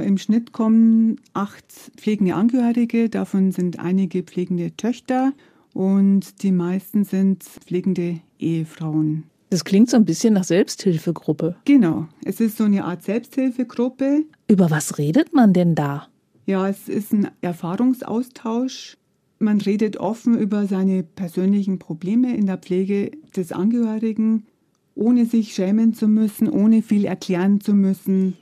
Im 0.00 0.16
Schnitt 0.16 0.52
kommen 0.52 1.20
acht 1.32 1.64
pflegende 1.96 2.36
Angehörige, 2.36 3.08
davon 3.08 3.50
sind 3.50 3.80
einige 3.80 4.22
pflegende 4.22 4.76
Töchter 4.76 5.32
und 5.74 6.42
die 6.44 6.52
meisten 6.52 7.02
sind 7.02 7.42
pflegende 7.42 8.20
Ehefrauen. 8.38 9.24
Das 9.50 9.64
klingt 9.64 9.90
so 9.90 9.96
ein 9.96 10.04
bisschen 10.04 10.34
nach 10.34 10.44
Selbsthilfegruppe. 10.44 11.56
Genau, 11.64 12.06
es 12.24 12.38
ist 12.38 12.58
so 12.58 12.64
eine 12.64 12.84
Art 12.84 13.02
Selbsthilfegruppe. 13.02 14.24
Über 14.46 14.70
was 14.70 14.98
redet 14.98 15.34
man 15.34 15.52
denn 15.52 15.74
da? 15.74 16.06
Ja, 16.46 16.68
es 16.68 16.88
ist 16.88 17.12
ein 17.12 17.30
Erfahrungsaustausch. 17.40 18.96
Man 19.40 19.60
redet 19.60 19.96
offen 19.96 20.38
über 20.38 20.66
seine 20.66 21.02
persönlichen 21.02 21.80
Probleme 21.80 22.36
in 22.36 22.46
der 22.46 22.58
Pflege 22.58 23.10
des 23.34 23.50
Angehörigen, 23.50 24.46
ohne 24.94 25.26
sich 25.26 25.54
schämen 25.54 25.92
zu 25.92 26.06
müssen, 26.06 26.48
ohne 26.48 26.82
viel 26.82 27.04
erklären 27.04 27.60
zu 27.60 27.74
müssen. 27.74 28.36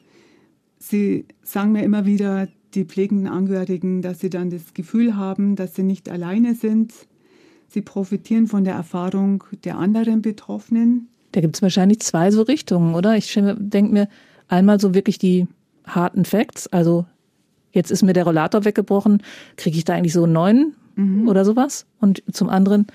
Sie 0.88 1.24
sagen 1.42 1.72
mir 1.72 1.82
immer 1.82 2.06
wieder, 2.06 2.46
die 2.74 2.84
pflegenden 2.84 3.26
Angehörigen, 3.26 4.02
dass 4.02 4.20
sie 4.20 4.30
dann 4.30 4.50
das 4.50 4.72
Gefühl 4.72 5.16
haben, 5.16 5.56
dass 5.56 5.74
sie 5.74 5.82
nicht 5.82 6.08
alleine 6.08 6.54
sind. 6.54 6.92
Sie 7.66 7.82
profitieren 7.82 8.46
von 8.46 8.62
der 8.62 8.74
Erfahrung 8.74 9.42
der 9.64 9.78
anderen 9.78 10.22
Betroffenen. 10.22 11.08
Da 11.32 11.40
gibt 11.40 11.56
es 11.56 11.62
wahrscheinlich 11.62 12.00
zwei 12.00 12.30
so 12.30 12.42
Richtungen, 12.42 12.94
oder? 12.94 13.16
Ich 13.16 13.34
denke 13.34 13.92
mir 13.92 14.08
einmal 14.46 14.78
so 14.78 14.94
wirklich 14.94 15.18
die 15.18 15.48
harten 15.84 16.24
Facts, 16.24 16.68
also 16.68 17.04
jetzt 17.72 17.90
ist 17.90 18.04
mir 18.04 18.12
der 18.12 18.24
Rollator 18.24 18.64
weggebrochen, 18.64 19.24
kriege 19.56 19.76
ich 19.76 19.84
da 19.84 19.94
eigentlich 19.94 20.12
so 20.12 20.22
einen 20.22 20.34
neuen 20.34 20.76
mhm. 20.94 21.26
oder 21.26 21.44
sowas? 21.44 21.86
Und 22.00 22.22
zum 22.30 22.48
anderen, 22.48 22.86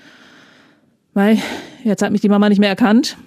weil 1.12 1.38
jetzt 1.84 2.02
hat 2.02 2.10
mich 2.10 2.22
die 2.22 2.30
Mama 2.30 2.48
nicht 2.48 2.58
mehr 2.58 2.70
erkannt, 2.70 3.18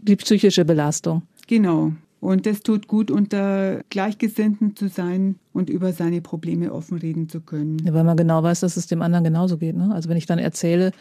die 0.00 0.16
psychische 0.16 0.64
Belastung. 0.64 1.22
Genau. 1.46 1.92
Und 2.20 2.46
es 2.46 2.60
tut 2.60 2.86
gut, 2.86 3.10
unter 3.10 3.82
Gleichgesinnten 3.88 4.76
zu 4.76 4.88
sein 4.88 5.36
und 5.54 5.70
über 5.70 5.92
seine 5.92 6.20
Probleme 6.20 6.72
offen 6.72 6.98
reden 6.98 7.28
zu 7.30 7.40
können. 7.40 7.78
Ja, 7.84 7.94
weil 7.94 8.04
man 8.04 8.16
genau 8.16 8.42
weiß, 8.42 8.60
dass 8.60 8.76
es 8.76 8.86
dem 8.86 9.00
anderen 9.00 9.24
genauso 9.24 9.56
geht. 9.56 9.74
Ne? 9.74 9.90
Also 9.94 10.10
wenn 10.10 10.18
ich 10.18 10.26
dann 10.26 10.38
erzähle, 10.38 10.92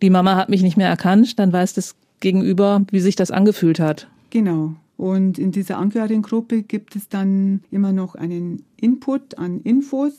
die 0.00 0.10
Mama 0.10 0.36
hat 0.36 0.48
mich 0.48 0.62
nicht 0.62 0.76
mehr 0.76 0.88
erkannt, 0.88 1.38
dann 1.38 1.52
weiß 1.52 1.74
das 1.74 1.96
Gegenüber, 2.20 2.84
wie 2.90 3.00
sich 3.00 3.16
das 3.16 3.32
angefühlt 3.32 3.80
hat. 3.80 4.08
Genau. 4.30 4.74
Und 4.96 5.38
in 5.38 5.50
dieser 5.50 5.78
Angehörigengruppe 5.78 6.62
gibt 6.62 6.94
es 6.94 7.08
dann 7.08 7.62
immer 7.72 7.92
noch 7.92 8.14
einen 8.14 8.62
Input 8.76 9.38
an 9.38 9.60
Infos, 9.60 10.12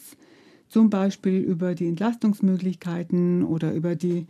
zum 0.67 0.89
Beispiel 0.89 1.37
über 1.37 1.75
die 1.75 1.87
Entlastungsmöglichkeiten 1.87 3.43
oder 3.43 3.73
über 3.73 3.95
die 3.95 4.27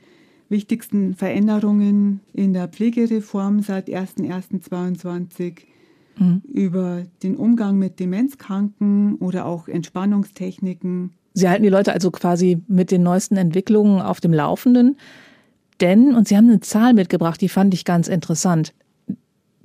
wichtigsten 0.50 1.16
Veränderungen 1.16 2.20
in 2.34 2.54
der 2.54 2.68
Pflegereform 2.68 3.62
seit 3.62 3.88
01.01.2022 3.90 5.62
mhm. 6.20 6.42
über 6.48 7.04
den 7.24 7.36
Umgang 7.36 7.78
mit 7.78 8.00
Demenzkranken 8.00 9.16
oder 9.16 9.46
auch 9.46 9.68
Entspannungstechniken. 9.68 11.12
Sie 11.34 11.50
halten 11.50 11.64
die 11.64 11.70
Leute 11.70 11.94
also 11.94 12.12
quasi 12.12 12.62
mit 12.68 12.92
den 12.92 13.04
neuesten 13.04 13.38
Entwicklungen 13.38 14.02
auf 14.02 14.22
dem 14.22 14.34
Laufenden. 14.34 14.98
Denn, 15.82 16.16
und 16.16 16.28
Sie 16.28 16.38
haben 16.38 16.50
eine 16.50 16.62
Zahl 16.62 16.94
mitgebracht, 16.94 17.42
die 17.42 17.50
fand 17.50 17.74
ich 17.74 17.84
ganz 17.84 18.08
interessant. 18.08 18.74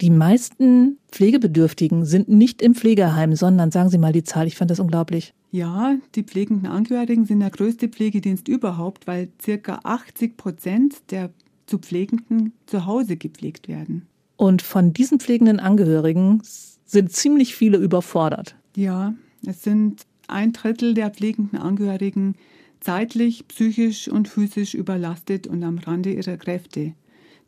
Die 0.00 0.10
meisten 0.10 0.96
Pflegebedürftigen 1.12 2.04
sind 2.06 2.28
nicht 2.28 2.62
im 2.62 2.74
Pflegeheim, 2.74 3.36
sondern 3.36 3.70
sagen 3.70 3.90
Sie 3.90 3.98
mal 3.98 4.12
die 4.12 4.24
Zahl, 4.24 4.46
ich 4.46 4.56
fand 4.56 4.70
das 4.70 4.80
unglaublich. 4.80 5.34
Ja, 5.52 5.96
die 6.14 6.22
pflegenden 6.22 6.66
Angehörigen 6.66 7.26
sind 7.26 7.40
der 7.40 7.50
größte 7.50 7.88
Pflegedienst 7.88 8.48
überhaupt, 8.48 9.06
weil 9.06 9.28
circa 9.42 9.80
80 9.84 10.36
Prozent 10.36 10.94
der 11.10 11.30
zu 11.66 11.78
Pflegenden 11.78 12.52
zu 12.66 12.86
Hause 12.86 13.16
gepflegt 13.16 13.68
werden. 13.68 14.06
Und 14.40 14.62
von 14.62 14.94
diesen 14.94 15.20
pflegenden 15.20 15.60
Angehörigen 15.60 16.40
sind 16.86 17.12
ziemlich 17.12 17.54
viele 17.54 17.76
überfordert. 17.76 18.56
Ja, 18.74 19.12
es 19.46 19.62
sind 19.62 20.06
ein 20.28 20.54
Drittel 20.54 20.94
der 20.94 21.10
pflegenden 21.10 21.58
Angehörigen 21.60 22.36
zeitlich, 22.80 23.46
psychisch 23.48 24.08
und 24.08 24.28
physisch 24.28 24.72
überlastet 24.72 25.46
und 25.46 25.62
am 25.62 25.76
Rande 25.76 26.14
ihrer 26.14 26.38
Kräfte. 26.38 26.94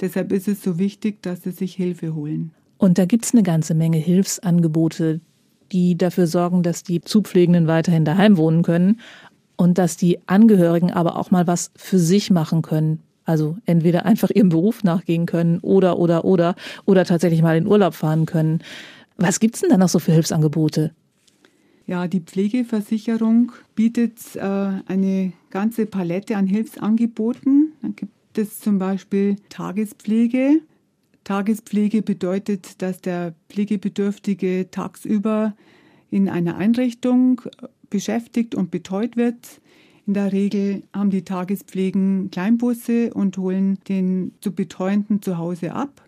Deshalb 0.02 0.33
ist 0.33 0.48
es 0.48 0.62
so 0.62 0.78
wichtig, 0.78 1.22
dass 1.22 1.44
sie 1.44 1.52
sich 1.52 1.74
Hilfe 1.74 2.14
holen. 2.14 2.52
Und 2.76 2.98
da 2.98 3.07
gibt 3.07 3.24
es 3.24 3.33
eine 3.33 3.42
ganze 3.42 3.72
Menge 3.72 3.96
Hilfsangebote, 3.96 5.22
die 5.72 5.96
dafür 5.96 6.26
sorgen, 6.26 6.62
dass 6.62 6.83
die 6.83 7.00
Zupflegenden 7.00 7.68
weiterhin 7.68 8.05
daheim 8.05 8.37
wohnen 8.37 8.62
können 8.62 9.00
und 9.57 9.78
dass 9.78 9.96
die 9.96 10.18
Angehörigen 10.28 10.90
aber 10.90 11.16
auch 11.16 11.31
mal 11.31 11.46
was 11.46 11.70
für 11.74 11.98
sich 11.98 12.31
machen 12.31 12.61
können. 12.61 13.00
Also 13.24 13.56
entweder 13.66 14.04
einfach 14.04 14.30
ihrem 14.30 14.48
Beruf 14.48 14.82
nachgehen 14.85 15.26
können 15.26 15.58
oder, 15.61 15.98
oder, 15.98 16.24
oder, 16.24 16.56
oder 16.85 17.04
tatsächlich 17.04 17.42
mal 17.42 17.56
in 17.56 17.66
Urlaub 17.66 17.94
fahren 17.94 18.26
können. 18.26 18.61
Was 19.16 19.40
gibt 19.40 19.54
es 19.54 19.61
denn 19.61 19.70
da 19.70 19.76
noch 19.76 19.88
so 19.88 19.98
für 19.98 20.12
Hilfsangebote? 20.12 20.92
Ja, 21.87 22.06
die 22.06 22.20
Pflegeversicherung 22.20 23.52
bietet 23.74 24.37
äh, 24.37 24.40
eine 24.40 25.32
ganze 25.50 25.87
Palette 25.87 26.37
an 26.37 26.46
Hilfsangeboten. 26.46 27.72
Da 27.82 27.88
gibt 27.88 28.38
es 28.38 28.61
zum 28.61 28.78
Beispiel 28.78 29.37
Tagespflege. 29.48 30.61
Tagespflege 31.24 32.02
bedeutet, 32.02 32.82
dass 32.82 33.00
der 33.00 33.35
Pflegebedürftige 33.48 34.68
tagsüber 34.70 35.54
in 36.11 36.28
einer 36.28 36.56
Einrichtung 36.56 37.42
beschäftigt 37.90 38.54
und 38.54 38.70
betreut 38.70 39.16
wird. 39.16 39.61
In 40.12 40.14
der 40.14 40.33
Regel 40.33 40.83
haben 40.92 41.09
die 41.09 41.25
Tagespflegen 41.25 42.31
Kleinbusse 42.31 43.14
und 43.14 43.38
holen 43.38 43.79
den 43.88 44.33
zu 44.42 44.53
Betreuenden 44.53 45.22
zu 45.22 45.38
Hause 45.38 45.72
ab. 45.72 46.03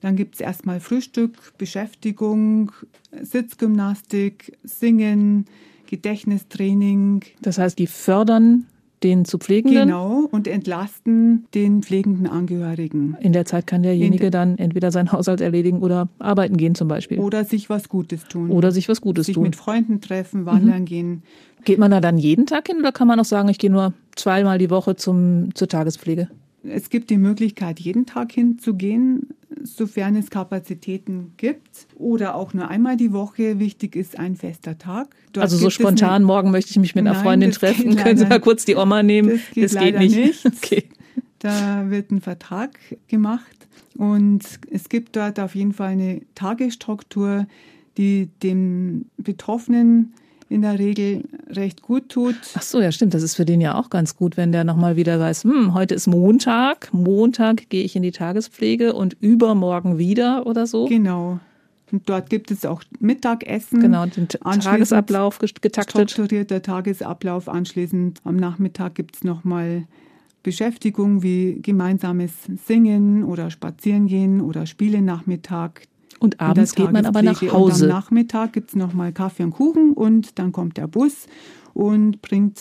Dann 0.00 0.16
gibt 0.16 0.36
es 0.36 0.40
erstmal 0.40 0.80
Frühstück, 0.80 1.52
Beschäftigung, 1.58 2.72
Sitzgymnastik, 3.12 4.56
Singen, 4.64 5.44
Gedächtnistraining. 5.84 7.24
Das 7.42 7.58
heißt, 7.58 7.78
die 7.78 7.88
fördern 7.88 8.64
den 9.02 9.24
zu 9.24 9.38
Pflegenden. 9.38 9.88
Genau, 9.88 10.28
und 10.30 10.48
entlasten 10.48 11.46
den 11.54 11.82
pflegenden 11.82 12.26
Angehörigen. 12.26 13.16
In 13.20 13.32
der 13.32 13.44
Zeit 13.44 13.66
kann 13.66 13.82
derjenige 13.82 14.30
dann 14.30 14.58
entweder 14.58 14.90
seinen 14.90 15.12
Haushalt 15.12 15.40
erledigen 15.40 15.80
oder 15.80 16.08
arbeiten 16.18 16.56
gehen 16.56 16.74
zum 16.74 16.88
Beispiel. 16.88 17.18
Oder 17.18 17.44
sich 17.44 17.68
was 17.68 17.88
Gutes 17.88 18.24
tun. 18.24 18.50
Oder 18.50 18.72
sich 18.72 18.88
was 18.88 19.00
Gutes 19.00 19.26
sich 19.26 19.34
tun. 19.34 19.44
Sich 19.44 19.50
mit 19.50 19.56
Freunden 19.56 20.00
treffen, 20.00 20.46
wandern 20.46 20.82
mhm. 20.82 20.86
gehen. 20.86 21.22
Geht 21.64 21.78
man 21.78 21.90
da 21.90 22.00
dann 22.00 22.18
jeden 22.18 22.46
Tag 22.46 22.68
hin 22.68 22.78
oder 22.78 22.92
kann 22.92 23.08
man 23.08 23.18
auch 23.20 23.24
sagen, 23.24 23.48
ich 23.48 23.58
gehe 23.58 23.70
nur 23.70 23.92
zweimal 24.14 24.58
die 24.58 24.70
Woche 24.70 24.96
zum, 24.96 25.54
zur 25.54 25.68
Tagespflege? 25.68 26.28
Es 26.68 26.90
gibt 26.90 27.10
die 27.10 27.18
Möglichkeit, 27.18 27.80
jeden 27.80 28.06
Tag 28.06 28.32
hinzugehen, 28.32 29.28
sofern 29.62 30.16
es 30.16 30.30
Kapazitäten 30.30 31.32
gibt. 31.36 31.86
Oder 31.96 32.34
auch 32.34 32.54
nur 32.54 32.68
einmal 32.68 32.96
die 32.96 33.12
Woche. 33.12 33.58
Wichtig 33.58 33.96
ist 33.96 34.18
ein 34.18 34.36
fester 34.36 34.78
Tag. 34.78 35.14
Dort 35.32 35.44
also 35.44 35.56
so 35.56 35.70
spontan, 35.70 36.22
morgen 36.22 36.50
möchte 36.50 36.70
ich 36.70 36.78
mich 36.78 36.94
mit 36.94 37.02
einer 37.02 37.14
nein, 37.14 37.22
Freundin 37.22 37.50
treffen. 37.52 37.96
Können 37.96 38.18
Sie 38.18 38.26
mal 38.26 38.40
kurz 38.40 38.64
die 38.64 38.76
Oma 38.76 39.02
nehmen? 39.02 39.30
Das 39.30 39.40
geht, 39.52 39.64
das 39.64 39.78
geht 39.78 39.98
nicht. 39.98 40.16
nicht. 40.16 40.44
Okay. 40.56 40.84
Da 41.38 41.90
wird 41.90 42.10
ein 42.10 42.20
Vertrag 42.20 42.78
gemacht. 43.08 43.68
Und 43.96 44.42
es 44.70 44.88
gibt 44.88 45.16
dort 45.16 45.38
auf 45.38 45.54
jeden 45.54 45.72
Fall 45.72 45.90
eine 45.92 46.22
Tagesstruktur, 46.34 47.46
die 47.96 48.28
dem 48.42 49.06
Betroffenen 49.16 50.12
in 50.48 50.62
der 50.62 50.78
Regel 50.78 51.24
recht 51.48 51.82
gut 51.82 52.08
tut. 52.08 52.36
Ach 52.54 52.62
so, 52.62 52.80
ja, 52.80 52.92
stimmt. 52.92 53.14
Das 53.14 53.22
ist 53.22 53.34
für 53.34 53.44
den 53.44 53.60
ja 53.60 53.78
auch 53.78 53.90
ganz 53.90 54.16
gut, 54.16 54.36
wenn 54.36 54.52
der 54.52 54.64
nochmal 54.64 54.96
wieder 54.96 55.18
weiß, 55.18 55.44
hm, 55.44 55.74
heute 55.74 55.94
ist 55.94 56.06
Montag. 56.06 56.88
Montag 56.92 57.68
gehe 57.68 57.82
ich 57.82 57.96
in 57.96 58.02
die 58.02 58.12
Tagespflege 58.12 58.92
und 58.92 59.16
übermorgen 59.20 59.98
wieder 59.98 60.46
oder 60.46 60.66
so. 60.66 60.86
Genau. 60.86 61.40
Und 61.92 62.08
dort 62.08 62.30
gibt 62.30 62.50
es 62.50 62.64
auch 62.64 62.82
Mittagessen. 62.98 63.80
Genau, 63.80 64.06
den 64.06 64.28
Tagesablauf 64.28 65.38
getaktet. 65.38 66.10
Strukturierter 66.10 66.62
Tagesablauf. 66.62 67.48
Anschließend 67.48 68.20
am 68.24 68.36
Nachmittag 68.36 68.96
gibt 68.96 69.16
es 69.16 69.24
nochmal 69.24 69.84
Beschäftigung 70.42 71.22
wie 71.22 71.60
gemeinsames 71.62 72.32
Singen 72.66 73.24
oder 73.24 73.50
Spazierengehen 73.50 74.40
oder 74.40 74.66
Spielenachmittag. 74.66 75.82
Und 76.18 76.40
abends 76.40 76.74
geht 76.74 76.92
man 76.92 77.04
aber 77.06 77.22
nach 77.22 77.40
Hause. 77.42 77.84
Und 77.86 77.90
am 77.92 77.96
Nachmittag 77.98 78.52
gibt 78.52 78.70
es 78.70 78.76
nochmal 78.76 79.12
Kaffee 79.12 79.42
und 79.44 79.50
Kuchen 79.50 79.92
und 79.92 80.38
dann 80.38 80.52
kommt 80.52 80.76
der 80.76 80.86
Bus 80.86 81.26
und 81.74 82.22
bringt 82.22 82.58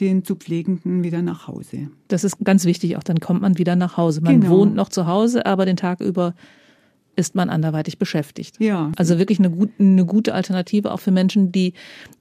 den 0.00 0.24
zu 0.24 0.34
Pflegenden 0.36 1.02
wieder 1.02 1.22
nach 1.22 1.46
Hause. 1.48 1.88
Das 2.08 2.24
ist 2.24 2.36
ganz 2.44 2.64
wichtig, 2.64 2.96
auch 2.96 3.02
dann 3.04 3.20
kommt 3.20 3.40
man 3.40 3.58
wieder 3.58 3.76
nach 3.76 3.96
Hause. 3.96 4.20
Man 4.20 4.40
Genau. 4.40 4.52
wohnt 4.58 4.74
noch 4.74 4.88
zu 4.88 5.06
Hause, 5.06 5.46
aber 5.46 5.66
den 5.66 5.76
Tag 5.76 6.00
über 6.00 6.34
ist 7.16 7.36
man 7.36 7.48
anderweitig 7.48 7.98
beschäftigt. 7.98 8.56
Ja. 8.58 8.90
Also 8.96 9.18
wirklich 9.18 9.38
eine, 9.38 9.48
gut, 9.50 9.70
eine 9.78 10.04
gute 10.04 10.34
Alternative 10.34 10.90
auch 10.92 10.98
für 10.98 11.12
Menschen, 11.12 11.52
die 11.52 11.72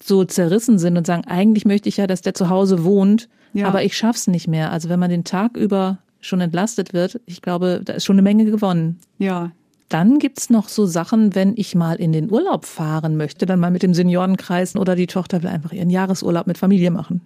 so 0.01 0.23
zerrissen 0.23 0.77
sind 0.77 0.97
und 0.97 1.07
sagen, 1.07 1.23
eigentlich 1.25 1.65
möchte 1.65 1.89
ich 1.89 1.97
ja, 1.97 2.05
dass 2.05 2.21
der 2.21 2.35
zu 2.35 2.49
Hause 2.49 2.83
wohnt, 2.83 3.27
Ja. 3.53 3.67
aber 3.67 3.83
ich 3.83 3.97
schaff's 3.97 4.27
nicht 4.27 4.47
mehr. 4.47 4.71
Also 4.71 4.89
wenn 4.89 4.99
man 4.99 5.09
den 5.09 5.23
Tag 5.23 5.57
über 5.57 5.97
schon 6.21 6.41
entlastet 6.41 6.93
wird, 6.93 7.19
ich 7.25 7.41
glaube, 7.41 7.81
da 7.83 7.93
ist 7.93 8.05
schon 8.05 8.15
eine 8.15 8.21
Menge 8.21 8.45
gewonnen. 8.45 8.99
Ja, 9.17 9.51
Dann 9.89 10.19
gibt's 10.19 10.49
noch 10.49 10.69
so 10.69 10.85
Sachen, 10.85 11.35
wenn 11.35 11.53
ich 11.55 11.75
mal 11.75 11.95
in 11.95 12.11
den 12.11 12.31
Urlaub 12.31 12.65
fahren 12.65 13.17
möchte, 13.17 13.45
dann 13.45 13.59
mal 13.59 13.71
mit 13.71 13.83
dem 13.83 13.93
Seniorenkreis 13.93 14.75
oder 14.75 14.95
die 14.95 15.07
Tochter 15.07 15.43
will 15.43 15.49
einfach 15.49 15.71
ihren 15.71 15.89
Jahresurlaub 15.89 16.47
mit 16.47 16.57
Familie 16.57 16.89
machen. 16.89 17.21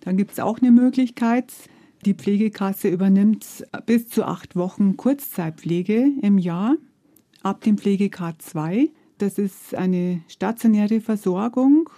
Dann 0.00 0.16
gibt 0.16 0.32
es 0.32 0.40
auch 0.40 0.60
eine 0.60 0.70
Möglichkeit. 0.70 1.52
Die 2.04 2.14
Pflegekasse 2.14 2.88
übernimmt 2.88 3.46
bis 3.86 4.08
zu 4.08 4.24
acht 4.24 4.56
Wochen 4.56 4.96
Kurzzeitpflege 4.96 6.06
im 6.20 6.38
Jahr 6.38 6.76
ab 7.42 7.62
dem 7.62 7.78
Pflege-K 7.78 8.34
2. 8.38 8.90
Das 9.18 9.38
ist 9.38 9.74
eine 9.74 10.20
stationäre 10.28 11.00
Versorgung. 11.00 11.88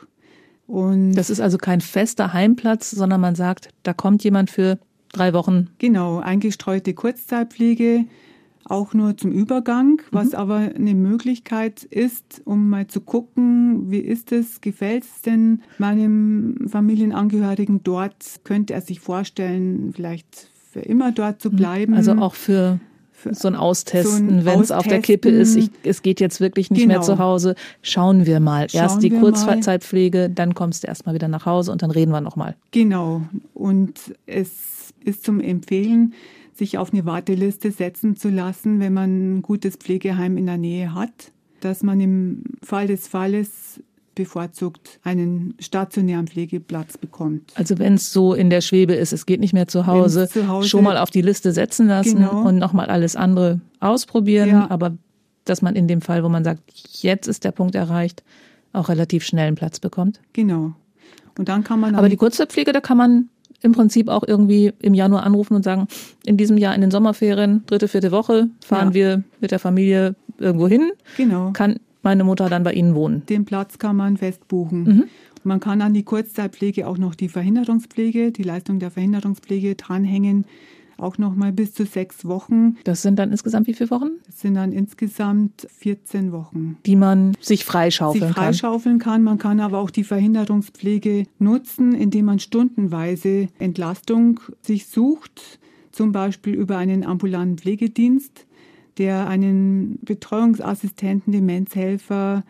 Und 0.66 1.14
Das 1.14 1.30
ist 1.30 1.40
also 1.40 1.58
kein 1.58 1.80
fester 1.80 2.32
Heimplatz, 2.32 2.90
sondern 2.90 3.20
man 3.20 3.34
sagt, 3.34 3.68
da 3.82 3.92
kommt 3.92 4.24
jemand 4.24 4.50
für 4.50 4.78
drei 5.12 5.32
Wochen. 5.32 5.68
genau, 5.78 6.18
eingestreute 6.18 6.94
Kurzzeitpflege, 6.94 8.04
auch 8.68 8.94
nur 8.94 9.16
zum 9.16 9.32
Übergang, 9.32 10.02
was 10.10 10.34
aber 10.34 10.56
eine 10.56 10.94
Möglichkeit 10.94 11.84
ist, 11.84 12.42
um 12.44 12.68
mal 12.68 12.86
zu 12.86 13.00
gucken, 13.00 13.90
wie 13.90 13.98
ist 13.98 14.32
es, 14.32 14.60
gefällt 14.60 15.04
es 15.04 15.22
denn 15.22 15.62
meinem 15.78 16.68
Familienangehörigen 16.68 17.82
dort, 17.82 18.40
könnte 18.44 18.74
er 18.74 18.80
sich 18.80 19.00
vorstellen, 19.00 19.92
vielleicht 19.94 20.50
für 20.72 20.80
immer 20.80 21.12
dort 21.12 21.40
zu 21.40 21.50
bleiben. 21.50 21.94
Also 21.94 22.12
auch 22.12 22.34
für, 22.34 22.80
so 23.32 23.48
ein 23.48 23.56
Austesten, 23.56 24.40
so 24.40 24.44
wenn 24.44 24.60
es 24.60 24.70
auf 24.70 24.86
der 24.86 25.00
Kippe 25.00 25.28
ist, 25.28 25.56
ich, 25.56 25.70
es 25.82 26.02
geht 26.02 26.20
jetzt 26.20 26.40
wirklich 26.40 26.70
nicht 26.70 26.86
mehr 26.86 26.96
Genau. 26.96 27.06
zu 27.06 27.18
Hause, 27.18 27.54
schauen 27.82 28.26
wir 28.26 28.40
mal. 28.40 28.62
Erst 28.72 28.74
Schauen 28.74 29.00
die 29.00 29.10
wir 29.10 29.20
mal. 29.20 29.32
Kurzzeitpflege, 29.32 30.30
dann 30.30 30.54
kommst 30.54 30.84
du 30.84 30.88
erstmal 30.88 31.14
wieder 31.14 31.28
nach 31.28 31.46
Hause 31.46 31.72
und 31.72 31.82
dann 31.82 31.90
reden 31.90 32.10
wir 32.10 32.20
nochmal. 32.20 32.56
Genau. 32.72 33.22
Und 33.54 33.94
es 34.26 34.92
ist 35.04 35.24
zum 35.24 35.40
Empfehlen, 35.40 36.14
sich 36.56 36.78
auf 36.78 36.92
eine 36.92 37.04
Warteliste 37.04 37.70
setzen 37.70 38.16
zu 38.16 38.28
lassen, 38.30 38.80
wenn 38.80 38.92
man 38.94 39.36
ein 39.38 39.42
gutes 39.42 39.76
Pflegeheim 39.76 40.36
in 40.36 40.46
der 40.46 40.56
Nähe 40.58 40.94
hat, 40.94 41.32
dass 41.60 41.82
man 41.82 42.00
im 42.00 42.42
Fall 42.62 42.86
des 42.86 43.06
Falles 43.08 43.80
bevorzugt 44.14 44.98
einen 45.04 45.54
stationären 45.60 46.26
Pflegeplatz 46.26 46.96
bekommt. 46.96 47.52
Also 47.54 47.78
wenn 47.78 47.94
es 47.94 48.12
so 48.12 48.32
in 48.32 48.48
der 48.48 48.62
Schwebe 48.62 48.94
ist, 48.94 49.12
es 49.12 49.26
geht 49.26 49.40
nicht 49.40 49.52
mehr 49.52 49.68
zu 49.68 49.86
Hause, 49.86 50.26
zu 50.28 50.48
Hause- 50.48 50.68
schon 50.68 50.84
mal 50.84 50.96
auf 50.96 51.10
die 51.10 51.20
Liste 51.20 51.52
setzen 51.52 51.86
lassen 51.88 52.16
Genau. 52.16 52.48
und 52.48 52.56
nochmal 52.56 52.86
alles 52.86 53.14
andere 53.14 53.60
ausprobieren. 53.80 54.48
Ja. 54.48 54.70
Aber 54.70 54.96
dass 55.44 55.60
man 55.60 55.76
in 55.76 55.86
dem 55.86 56.00
Fall, 56.00 56.24
wo 56.24 56.30
man 56.30 56.44
sagt, 56.44 56.62
jetzt 57.02 57.26
ist 57.28 57.44
der 57.44 57.52
Punkt 57.52 57.74
erreicht, 57.74 58.24
auch 58.72 58.88
relativ 58.88 59.22
schnell 59.24 59.48
einen 59.48 59.56
Platz 59.56 59.80
bekommt. 59.80 60.20
Genau. 60.32 60.72
Und 61.38 61.48
dann 61.50 61.62
kann 61.62 61.78
man 61.80 61.94
Aber 61.94 62.08
die 62.08 62.16
Kurzzeitpflege, 62.16 62.72
da 62.72 62.80
kann 62.80 62.96
man 62.96 63.28
im 63.62 63.72
Prinzip 63.72 64.08
auch 64.08 64.22
irgendwie 64.26 64.72
im 64.80 64.94
Januar 64.94 65.24
anrufen 65.24 65.54
und 65.54 65.62
sagen, 65.64 65.88
in 66.24 66.36
diesem 66.36 66.58
Jahr 66.58 66.74
in 66.74 66.80
den 66.80 66.90
Sommerferien, 66.90 67.62
dritte, 67.66 67.88
vierte 67.88 68.12
Woche, 68.12 68.48
fahren 68.64 68.88
Ja. 68.88 68.94
wir 68.94 69.22
mit 69.40 69.50
der 69.50 69.58
Familie 69.58 70.14
irgendwo 70.38 70.68
hin, 70.68 70.90
genau. 71.16 71.50
kann 71.52 71.76
meine 72.02 72.22
Mutter 72.24 72.48
dann 72.48 72.62
bei 72.62 72.72
Ihnen 72.72 72.94
wohnen. 72.94 73.24
Den 73.26 73.44
Platz 73.44 73.78
kann 73.78 73.96
man 73.96 74.16
festbuchen. 74.16 74.84
Mhm. 74.84 75.04
Man 75.42 75.60
kann 75.60 75.80
an 75.80 75.94
die 75.94 76.02
Kurzzeitpflege 76.02 76.86
auch 76.86 76.98
noch 76.98 77.14
die 77.14 77.28
Verhinderungspflege, 77.28 78.32
die 78.32 78.42
Leistung 78.42 78.78
der 78.80 78.90
Verhinderungspflege 78.90 79.76
dranhängen, 79.76 80.44
auch 80.98 81.18
noch 81.18 81.34
mal 81.34 81.52
bis 81.52 81.74
zu 81.74 81.84
sechs 81.84 82.24
Wochen. 82.24 82.76
Das 82.84 83.02
sind 83.02 83.18
dann 83.18 83.30
insgesamt 83.30 83.66
wie 83.66 83.74
viele 83.74 83.90
Wochen, 83.90 84.10
Das 84.26 84.40
sind 84.40 84.54
dann 84.54 84.72
insgesamt 84.72 85.66
14 85.78 86.32
Wochen. 86.32 86.76
die 86.86 86.96
man 86.96 87.36
sich 87.40 87.64
freischaufeln 87.64 88.26
sich 88.26 88.34
kann. 88.34 88.44
freischaufeln 88.44 88.98
kann. 88.98 89.22
Man 89.22 89.38
kann 89.38 89.60
aber 89.60 89.78
auch 89.78 89.90
die 89.90 90.04
Verhinderungspflege 90.04 91.24
nutzen, 91.38 91.94
indem 91.94 92.26
man 92.26 92.38
stundenweise 92.38 93.48
Entlastung 93.58 94.40
sich 94.62 94.86
sucht, 94.86 95.58
zum 95.92 96.12
Beispiel 96.12 96.54
über 96.54 96.76
einen 96.78 97.04
ambulanten 97.04 97.58
Pflegedienst, 97.58 98.46
der 98.98 99.28
einen 99.28 99.98
Betreuungsassistenten, 100.02 101.32
Demenzhelfer, 101.32 102.44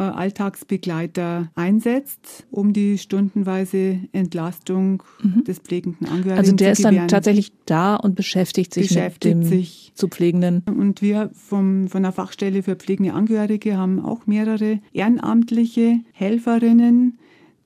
Alltagsbegleiter 0.00 1.50
einsetzt, 1.54 2.46
um 2.50 2.72
die 2.72 2.98
stundenweise 2.98 4.00
Entlastung 4.12 5.02
des 5.46 5.58
pflegenden 5.58 6.06
Angehörigen 6.06 6.28
Mhm. 6.28 6.38
Also 6.38 6.52
der 6.52 6.68
zu 6.68 6.72
ist 6.72 6.84
dann 6.84 6.94
gewähren. 6.94 7.08
tatsächlich 7.08 7.52
da 7.66 7.96
und 7.96 8.14
beschäftigt 8.14 8.74
sich 8.74 8.88
Beschäftigt 8.88 9.36
mit 9.36 9.44
dem 9.44 9.50
sich. 9.50 9.92
zu 9.94 10.08
Pflegenden. 10.08 10.62
Und 10.66 11.02
wir 11.02 11.30
vom, 11.32 11.88
von 11.88 12.02
der 12.02 12.12
Fachstelle 12.12 12.62
für 12.62 12.76
pflegende 12.76 13.14
Angehörige 13.14 13.76
haben 13.76 14.00
auch 14.04 14.26
mehrere 14.26 14.80
ehrenamtliche 14.92 16.00
Helferinnen, 16.12 17.18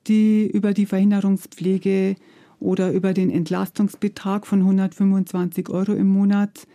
die 0.06 0.46
über 0.46 0.72
die 0.72 0.86
Verhinderungspflege 0.86 2.16
oder 2.60 2.92
über 2.92 3.12
den 3.12 3.30
Entlastungsbetrag 3.30 4.46
von 4.46 4.60
125 4.60 5.68
Euro 5.68 5.92
im 5.92 6.08
Monat 6.08 6.66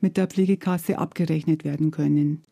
mit 0.00 0.16
der 0.16 0.26
Pflegekasse 0.26 0.98
abgerechnet 0.98 1.64
werden 1.64 1.90
können. 1.90 2.42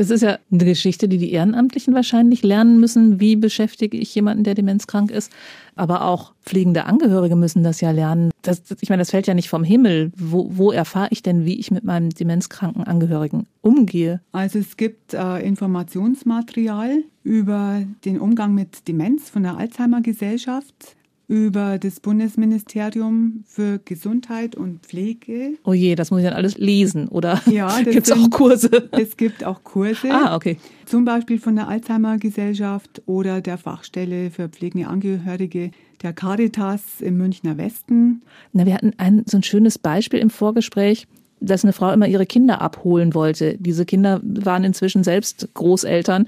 Das 0.00 0.08
ist 0.08 0.22
ja 0.22 0.38
eine 0.50 0.64
Geschichte, 0.64 1.08
die 1.08 1.18
die 1.18 1.30
Ehrenamtlichen 1.30 1.92
wahrscheinlich 1.92 2.42
lernen 2.42 2.80
müssen. 2.80 3.20
Wie 3.20 3.36
beschäftige 3.36 3.98
ich 3.98 4.14
jemanden, 4.14 4.44
der 4.44 4.54
demenzkrank 4.54 5.10
ist? 5.10 5.30
Aber 5.76 6.06
auch 6.06 6.32
pflegende 6.42 6.86
Angehörige 6.86 7.36
müssen 7.36 7.62
das 7.62 7.82
ja 7.82 7.90
lernen. 7.90 8.30
Das, 8.40 8.62
ich 8.80 8.88
meine, 8.88 9.02
das 9.02 9.10
fällt 9.10 9.26
ja 9.26 9.34
nicht 9.34 9.50
vom 9.50 9.62
Himmel. 9.62 10.10
Wo, 10.16 10.56
wo 10.56 10.72
erfahre 10.72 11.08
ich 11.10 11.22
denn, 11.22 11.44
wie 11.44 11.60
ich 11.60 11.70
mit 11.70 11.84
meinem 11.84 12.08
demenzkranken 12.08 12.84
Angehörigen 12.84 13.46
umgehe? 13.60 14.22
Also 14.32 14.58
es 14.58 14.78
gibt 14.78 15.12
äh, 15.12 15.46
Informationsmaterial 15.46 17.04
über 17.22 17.82
den 18.06 18.18
Umgang 18.20 18.54
mit 18.54 18.88
Demenz 18.88 19.28
von 19.28 19.42
der 19.42 19.58
Alzheimer 19.58 20.00
Gesellschaft, 20.00 20.96
über 21.30 21.78
das 21.78 22.00
Bundesministerium 22.00 23.44
für 23.46 23.78
Gesundheit 23.84 24.56
und 24.56 24.84
Pflege. 24.84 25.52
Oh 25.62 25.72
je, 25.72 25.94
das 25.94 26.10
muss 26.10 26.20
ich 26.20 26.26
dann 26.26 26.34
alles 26.34 26.58
lesen. 26.58 27.06
Oder 27.06 27.40
Ja, 27.46 27.80
gibt 27.84 28.08
es 28.08 28.12
auch 28.12 28.30
Kurse? 28.30 28.88
Es 28.90 29.16
gibt 29.16 29.44
auch 29.44 29.62
Kurse, 29.62 30.10
Ah, 30.10 30.34
okay. 30.34 30.58
zum 30.86 31.04
Beispiel 31.04 31.38
von 31.38 31.54
der 31.54 31.68
Alzheimer 31.68 32.18
Gesellschaft 32.18 33.02
oder 33.06 33.40
der 33.40 33.58
Fachstelle 33.58 34.32
für 34.32 34.48
pflegende 34.48 34.88
Angehörige 34.88 35.70
der 36.02 36.12
Caritas 36.12 36.82
im 37.00 37.16
Münchner 37.16 37.56
Westen. 37.56 38.22
Na, 38.52 38.66
wir 38.66 38.74
hatten 38.74 38.92
ein 38.98 39.22
so 39.26 39.36
ein 39.36 39.44
schönes 39.44 39.78
Beispiel 39.78 40.18
im 40.18 40.30
Vorgespräch, 40.30 41.06
dass 41.38 41.62
eine 41.62 41.72
Frau 41.72 41.92
immer 41.92 42.08
ihre 42.08 42.26
Kinder 42.26 42.60
abholen 42.60 43.14
wollte. 43.14 43.56
Diese 43.60 43.86
Kinder 43.86 44.20
waren 44.24 44.64
inzwischen 44.64 45.04
selbst 45.04 45.48
Großeltern. 45.54 46.26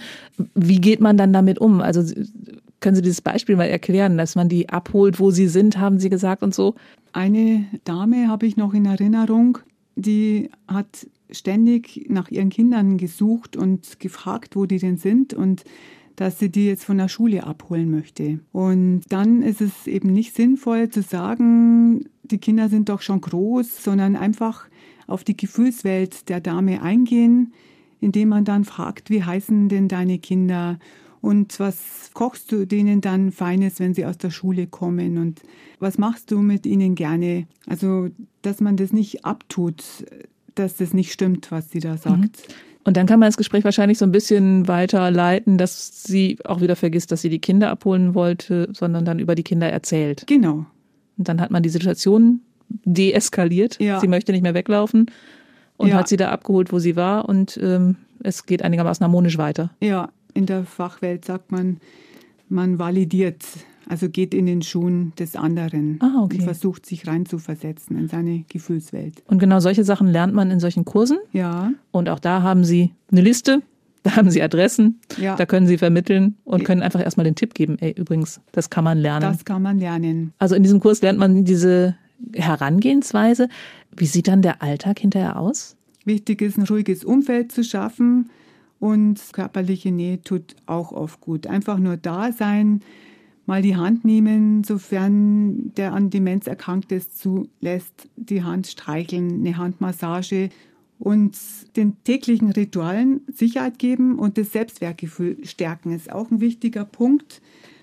Wie 0.55 0.81
geht 0.81 1.01
man 1.01 1.17
dann 1.17 1.33
damit 1.33 1.59
um? 1.59 1.81
Also 1.81 2.03
können 2.83 2.97
Sie 2.97 3.03
dieses 3.03 3.23
Beispiel 3.23 3.57
mal 3.57 3.64
erklären, 3.64 4.18
dass 4.18 4.35
man 4.35 4.51
die 4.51 4.68
abholt, 4.68 5.18
wo 5.18 5.31
sie 5.31 5.49
sind, 5.49 5.79
haben 5.79 5.99
Sie 5.99 6.11
gesagt 6.11 6.42
und 6.42 6.55
so? 6.55 6.75
Eine 7.12 7.64
Dame 7.85 8.29
habe 8.29 8.47
ich 8.47 8.57
noch 8.59 8.75
in 8.75 8.85
Erinnerung, 8.85 9.59
die 9.97 10.51
hat 10.68 11.07
ständig 11.31 12.07
nach 12.09 12.31
ihren 12.31 12.51
Kindern 12.51 12.99
gesucht 12.99 13.57
und 13.57 14.01
gefragt, 14.01 14.57
wo 14.57 14.66
die 14.66 14.79
denn 14.79 14.99
sind 14.99 15.33
und 15.33 15.64
dass 16.16 16.38
sie 16.38 16.51
die 16.51 16.66
jetzt 16.66 16.85
von 16.85 16.99
der 16.99 17.09
Schule 17.09 17.45
abholen 17.45 17.90
möchte. 17.90 18.40
Und 18.53 19.03
dann 19.09 19.42
ist 19.42 19.62
es 19.62 19.87
eben 19.87 20.12
nicht 20.12 20.35
sinnvoll 20.35 20.90
zu 20.90 21.01
sagen, 21.03 22.05
die 22.23 22.38
Kinder 22.38 22.68
sind 22.68 22.90
doch 22.90 23.01
schon 23.01 23.21
groß, 23.21 23.83
sondern 23.83 24.16
einfach 24.16 24.66
auf 25.07 25.25
die 25.25 25.37
Gefühlswelt 25.37 26.29
der 26.29 26.40
Dame 26.40 26.83
eingehen, 26.83 27.55
indem 28.01 28.29
man 28.29 28.45
dann 28.45 28.64
fragt, 28.64 29.11
wie 29.11 29.23
heißen 29.23 29.68
denn 29.68 29.88
deine 29.88 30.18
Kinder 30.18 30.79
und 31.23 31.59
was 31.59 32.11
kochst 32.13 32.53
du 32.53 32.67
denen 32.67 33.01
dann 33.01 33.33
Feines, 33.33 33.81
wenn 33.81 33.95
sie 33.95 34.05
aus 34.05 34.19
der 34.19 34.31
Schule 34.31 34.67
kommen 34.67 35.17
und 35.17 35.41
was 35.79 35.97
machst 35.97 36.31
du 36.31 36.41
mit 36.43 36.67
ihnen 36.67 36.95
gerne? 36.95 37.47
Also, 37.67 38.09
dass 38.43 38.61
man 38.61 38.77
das 38.77 38.93
nicht 38.93 39.25
abtut, 39.25 39.83
dass 40.55 40.77
das 40.77 40.93
nicht 40.93 41.13
stimmt, 41.13 41.51
was 41.51 41.71
sie 41.71 41.81
da 41.81 41.97
sagt. 41.97 42.55
Und 42.85 42.97
dann 42.97 43.07
kann 43.07 43.21
man 43.21 43.29
das 43.29 43.37
Gespräch 43.37 43.63
wahrscheinlich 43.65 43.99
so 43.99 44.05
ein 44.05 44.11
bisschen 44.13 44.67
weiter 44.67 45.11
leiten, 45.13 45.57
dass 45.57 46.03
sie 46.03 46.39
auch 46.45 46.61
wieder 46.61 46.75
vergisst, 46.77 47.13
dass 47.13 47.23
sie 47.23 47.31
die 47.31 47.39
Kinder 47.39 47.71
abholen 47.71 48.15
wollte, 48.17 48.69
sondern 48.73 49.05
dann 49.05 49.21
über 49.21 49.37
die 49.37 49.45
Kinder 49.45 49.69
erzählt. 49.71 50.25
Genau. 50.27 50.67
Und 51.17 51.29
dann 51.29 51.41
hat 51.41 51.53
man 51.53 51.63
die 51.63 51.69
Situation 51.69 52.41
deeskaliert. 52.85 53.79
Ja. 53.81 54.01
Sie 54.01 54.09
möchte 54.09 54.33
nicht 54.33 54.43
mehr 54.43 54.55
weglaufen 54.55 55.07
und 55.77 55.89
Ja. 55.89 55.97
hat 55.97 56.09
sie 56.09 56.17
da 56.17 56.31
abgeholt, 56.31 56.73
wo 56.73 56.79
sie 56.79 56.97
war 56.97 57.29
und 57.29 57.59
ähm, 57.63 57.97
es 58.25 58.47
geht 58.47 58.63
einigermaßen 58.63 59.03
harmonisch 59.05 59.39
weiter. 59.39 59.71
Ja, 59.81 60.11
in 60.35 60.47
der 60.47 60.64
Fachwelt 60.64 61.25
sagt 61.25 61.53
man, 61.53 61.79
man 62.49 62.79
validiert, 62.79 63.45
also 63.88 64.09
geht 64.09 64.35
in 64.35 64.47
den 64.47 64.62
Schuhen 64.62 65.12
des 65.18 65.37
anderen 65.37 65.99
Ah, 66.01 66.23
okay. 66.23 66.38
und 66.38 66.42
versucht 66.45 66.87
sich 66.87 67.07
reinzuversetzen 67.07 67.97
in 67.99 68.09
seine 68.09 68.45
Gefühlswelt. 68.49 69.23
Und 69.27 69.38
genau 69.38 69.61
solche 69.61 69.85
Sachen 69.85 70.07
lernt 70.09 70.35
man 70.35 70.51
in 70.51 70.61
solchen 70.61 70.85
Kursen. 70.85 71.18
Ja, 71.33 71.73
Und 71.90 72.09
auch 72.09 72.18
da 72.21 72.42
haben 72.42 72.64
sie 72.64 72.92
eine 73.11 73.21
Liste, 73.23 73.62
Da 74.05 74.16
haben 74.16 74.31
Sie 74.33 74.42
Adressen, 74.42 74.99
Ja. 75.16 75.37
da 75.37 75.47
können 75.47 75.68
Sie 75.68 75.79
vermitteln 75.79 76.35
und 76.42 76.64
können 76.64 76.83
einfach 76.83 77.01
erstmal 77.01 77.23
den 77.23 77.37
Tipp 77.37 77.55
geben, 77.55 77.77
ey, 77.79 77.92
übrigens, 77.97 78.40
das 78.51 78.68
kann 78.68 78.83
man 78.83 78.99
lernen. 78.99 79.21
Das 79.23 79.45
kann 79.45 79.62
man 79.62 79.79
lernen. 79.79 80.33
also 80.40 80.57
in 80.57 80.64
diesem 80.64 80.81
Kurs 80.81 81.03
lernt 81.03 81.21
man 81.21 81.45
diese 81.45 81.95
Herangehensweise. 82.35 83.49
Wie 83.97 84.07
sieht 84.07 84.29
dann 84.29 84.42
der 84.42 84.61
Alltag 84.62 84.99
hinterher 84.99 85.38
aus? 85.38 85.77
Wichtig 86.05 86.42
ist, 86.42 86.59
ein 86.59 86.64
ruhiges 86.64 87.05
Umfeld 87.05 87.53
zu 87.53 87.62
schaffen 87.62 88.29
und 88.83 89.21
körperliche 89.33 89.92
Nähe 89.92 90.21
tut 90.21 90.57
auch 90.66 90.90
oft 90.90 91.21
gut. 91.21 91.47
Einfach 91.47 91.79
nur 91.79 91.97
da 91.97 92.33
sein, 92.33 92.81
mal 93.47 93.62
die 93.62 93.77
Hand 93.77 94.05
nehmen, 94.05 94.64
sofern 94.64 95.73
der 95.77 95.92
an 95.92 96.11
Demenz 96.11 96.49
erkrankt 96.49 96.90
ist, 96.90 97.16
zulässt, 97.16 98.09
die 98.16 98.42
Hand 98.42 98.66
streicheln, 98.66 99.35
eine 99.35 99.57
Handmassage 99.57 100.49
und 100.99 101.38
den 101.77 102.03
täglichen 102.03 102.51
Ritualen 102.51 103.21
Sicherheit 103.33 103.79
geben 103.79 104.18
und 104.18 104.37
das 104.37 104.51
Selbstwertgefühl 104.51 105.47
stärken 105.47 105.92
ist 105.92 106.11
auch 106.11 106.33
ein 106.33 106.40
wichtiger 106.40 106.85
Punkt. 106.85 107.40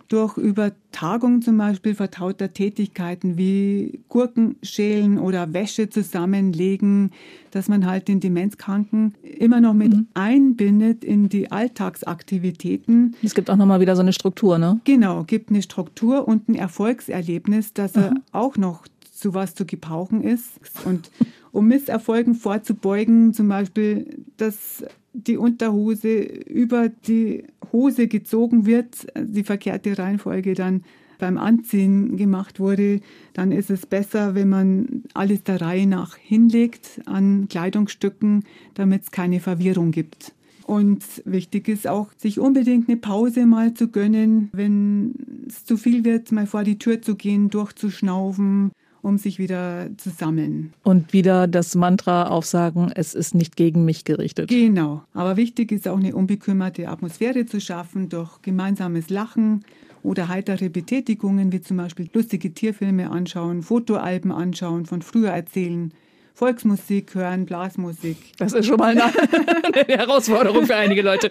Durch 0.09 0.37
Übertragung 0.37 1.43
zum 1.43 1.57
Beispiel 1.57 1.93
vertrauter 1.93 2.51
Tätigkeiten 2.51 3.37
wie 3.37 4.01
Gurken 4.09 4.55
schälen 4.63 5.19
oder 5.19 5.53
Wäsche 5.53 5.89
zusammenlegen, 5.89 7.11
dass 7.51 7.67
man 7.67 7.85
halt 7.85 8.07
den 8.07 8.19
Demenzkranken 8.19 9.13
immer 9.21 9.61
noch 9.61 9.75
mit 9.75 9.93
einbindet 10.15 11.03
in 11.03 11.29
die 11.29 11.51
Alltagsaktivitäten. 11.51 13.15
Es 13.21 13.35
gibt 13.35 13.51
auch 13.51 13.55
nochmal 13.55 13.81
wieder 13.81 13.95
so 13.95 14.01
eine 14.01 14.11
Struktur, 14.11 14.57
ne? 14.57 14.81
Genau, 14.83 15.23
gibt 15.25 15.51
eine 15.51 15.61
Struktur 15.61 16.27
und 16.27 16.49
ein 16.49 16.55
Erfolgserlebnis, 16.55 17.73
dass 17.73 17.95
er 17.95 18.15
auch 18.31 18.57
noch 18.57 18.87
zu 19.13 19.33
was 19.33 19.53
zu 19.53 19.65
gebrauchen 19.65 20.23
ist. 20.23 20.59
Und 20.85 21.11
um 21.51 21.67
Misserfolgen 21.67 22.35
vorzubeugen, 22.35 23.33
zum 23.33 23.47
Beispiel, 23.47 24.23
dass 24.37 24.83
die 25.13 25.37
Unterhose 25.37 26.19
über 26.19 26.89
die 26.89 27.43
Hose 27.71 28.07
gezogen 28.07 28.65
wird, 28.65 29.07
die 29.17 29.43
verkehrte 29.43 29.97
Reihenfolge 29.97 30.53
dann 30.53 30.83
beim 31.17 31.37
Anziehen 31.37 32.15
gemacht 32.15 32.59
wurde, 32.59 33.01
dann 33.33 33.51
ist 33.51 33.69
es 33.69 33.85
besser, 33.85 34.35
wenn 34.35 34.49
man 34.49 35.03
alles 35.13 35.43
der 35.43 35.61
Reihe 35.61 35.85
nach 35.85 36.15
hinlegt 36.15 37.01
an 37.05 37.47
Kleidungsstücken, 37.49 38.45
damit 38.73 39.03
es 39.03 39.11
keine 39.11 39.39
Verwirrung 39.39 39.91
gibt. 39.91 40.33
Und 40.65 41.03
wichtig 41.25 41.67
ist 41.67 41.87
auch, 41.87 42.09
sich 42.15 42.39
unbedingt 42.39 42.87
eine 42.87 42.97
Pause 42.97 43.45
mal 43.45 43.73
zu 43.73 43.87
gönnen, 43.87 44.49
wenn 44.53 45.15
es 45.47 45.65
zu 45.65 45.77
viel 45.77 46.05
wird, 46.05 46.31
mal 46.31 46.45
vor 46.45 46.63
die 46.63 46.77
Tür 46.77 47.01
zu 47.01 47.15
gehen, 47.15 47.49
durchzuschnaufen, 47.49 48.71
um 49.01 49.17
sich 49.17 49.39
wieder 49.39 49.89
zu 49.97 50.09
sammeln. 50.09 50.73
Und 50.83 51.13
wieder 51.13 51.47
das 51.47 51.75
Mantra 51.75 52.27
aufsagen, 52.27 52.91
es 52.93 53.13
ist 53.13 53.35
nicht 53.35 53.55
gegen 53.55 53.85
mich 53.85 54.05
gerichtet. 54.05 54.49
Genau. 54.49 55.03
Aber 55.13 55.37
wichtig 55.37 55.71
ist 55.71 55.87
auch 55.87 55.97
eine 55.97 56.15
unbekümmerte 56.15 56.87
Atmosphäre 56.89 57.45
zu 57.45 57.61
schaffen 57.61 58.09
durch 58.09 58.41
gemeinsames 58.41 59.09
Lachen 59.09 59.63
oder 60.03 60.27
heitere 60.27 60.69
Betätigungen, 60.69 61.51
wie 61.51 61.61
zum 61.61 61.77
Beispiel 61.77 62.09
lustige 62.13 62.53
Tierfilme 62.53 63.11
anschauen, 63.11 63.63
Fotoalben 63.63 64.31
anschauen, 64.31 64.85
von 64.85 65.01
früher 65.01 65.31
erzählen, 65.31 65.93
Volksmusik 66.33 67.15
hören, 67.15 67.45
Blasmusik. 67.45 68.17
Das 68.37 68.53
ist 68.53 68.65
schon 68.65 68.77
mal 68.77 68.91
eine, 68.91 69.03
eine 69.73 69.97
Herausforderung 69.97 70.65
für 70.65 70.75
einige 70.75 71.01
Leute. 71.01 71.29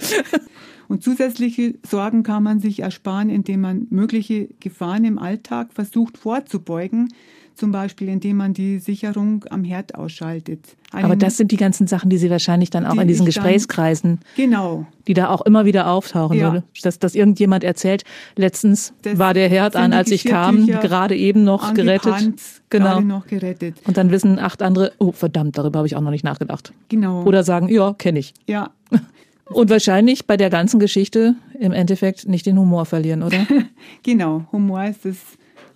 Und 0.87 1.03
zusätzliche 1.03 1.75
Sorgen 1.87 2.23
kann 2.23 2.43
man 2.43 2.61
sich 2.61 2.81
ersparen, 2.81 3.31
indem 3.31 3.63
man 3.63 3.87
mögliche 3.89 4.49
Gefahren 4.61 5.05
im 5.05 5.19
Alltag 5.19 5.73
versucht 5.73 6.19
vorzubeugen, 6.19 7.09
zum 7.59 7.73
Beispiel 7.73 8.09
indem 8.09 8.37
man 8.39 8.55
die 8.55 8.79
Sicherung 8.79 9.45
am 9.51 9.65
Herd 9.65 9.95
ausschaltet. 9.97 10.61
Aber 10.93 11.05
Einen- 11.11 11.19
das 11.19 11.37
sind 11.37 11.51
die 11.51 11.57
ganzen 11.57 11.87
Sachen, 11.87 12.09
die 12.09 12.17
Sie 12.17 12.31
wahrscheinlich 12.31 12.71
dann 12.71 12.87
auch 12.87 12.93
Die 12.95 13.01
in 13.01 13.09
diesen 13.09 13.27
ich 13.27 13.35
dann- 13.35 13.45
Gesprächskreisen, 13.45 14.21
genau. 14.37 14.87
die 15.07 15.15
da 15.15 15.29
auch 15.29 15.43
immer 15.43 15.65
wieder 15.65 15.91
auftauchen, 15.91 16.39
Ja. 16.39 16.53
würde. 16.53 16.65
Dass, 16.83 16.99
dass 16.99 17.15
irgendjemand 17.15 17.65
erzählt, 17.65 18.05
letztens 18.37 18.93
Das 19.03 19.19
war 19.19 19.35
der 19.35 19.49
Herd 19.49 19.77
an, 19.77 19.93
als 19.93 20.11
ich 20.11 20.25
kam, 20.25 20.67
gerade 20.67 21.17
eben 21.17 21.45
noch 21.45 21.75
gerettet. 21.75 22.25
Genau. 22.71 23.01
Noch 23.01 23.27
gerettet. 23.27 23.77
Und 23.87 23.97
dann 23.97 24.11
wissen 24.11 24.39
acht 24.39 24.63
andere, 24.63 24.93
oh 24.99 25.13
verdammt, 25.13 25.59
darüber 25.59 25.79
habe 25.81 25.87
ich 25.89 25.97
auch 25.97 26.01
noch 26.01 26.11
nicht 26.11 26.25
nachgedacht. 26.25 26.73
Genau. 26.89 27.25
Oder 27.25 27.43
sagen, 27.45 27.69
ja, 27.69 27.93
kenne 27.95 28.19
ich. 28.21 28.35
ja, 28.47 28.71
Und 29.51 29.71
wahrscheinlich 29.71 30.27
bei 30.27 30.37
der 30.37 30.51
ganzen 30.51 30.79
Geschichte 30.79 31.35
im 31.59 31.73
Endeffekt 31.73 32.29
nicht 32.29 32.45
den 32.45 32.59
Humor 32.59 32.85
verlieren, 32.85 33.23
oder? 33.23 33.39
genau. 34.03 34.45
Humor 34.53 34.85
ist 34.85 35.07
das 35.07 35.17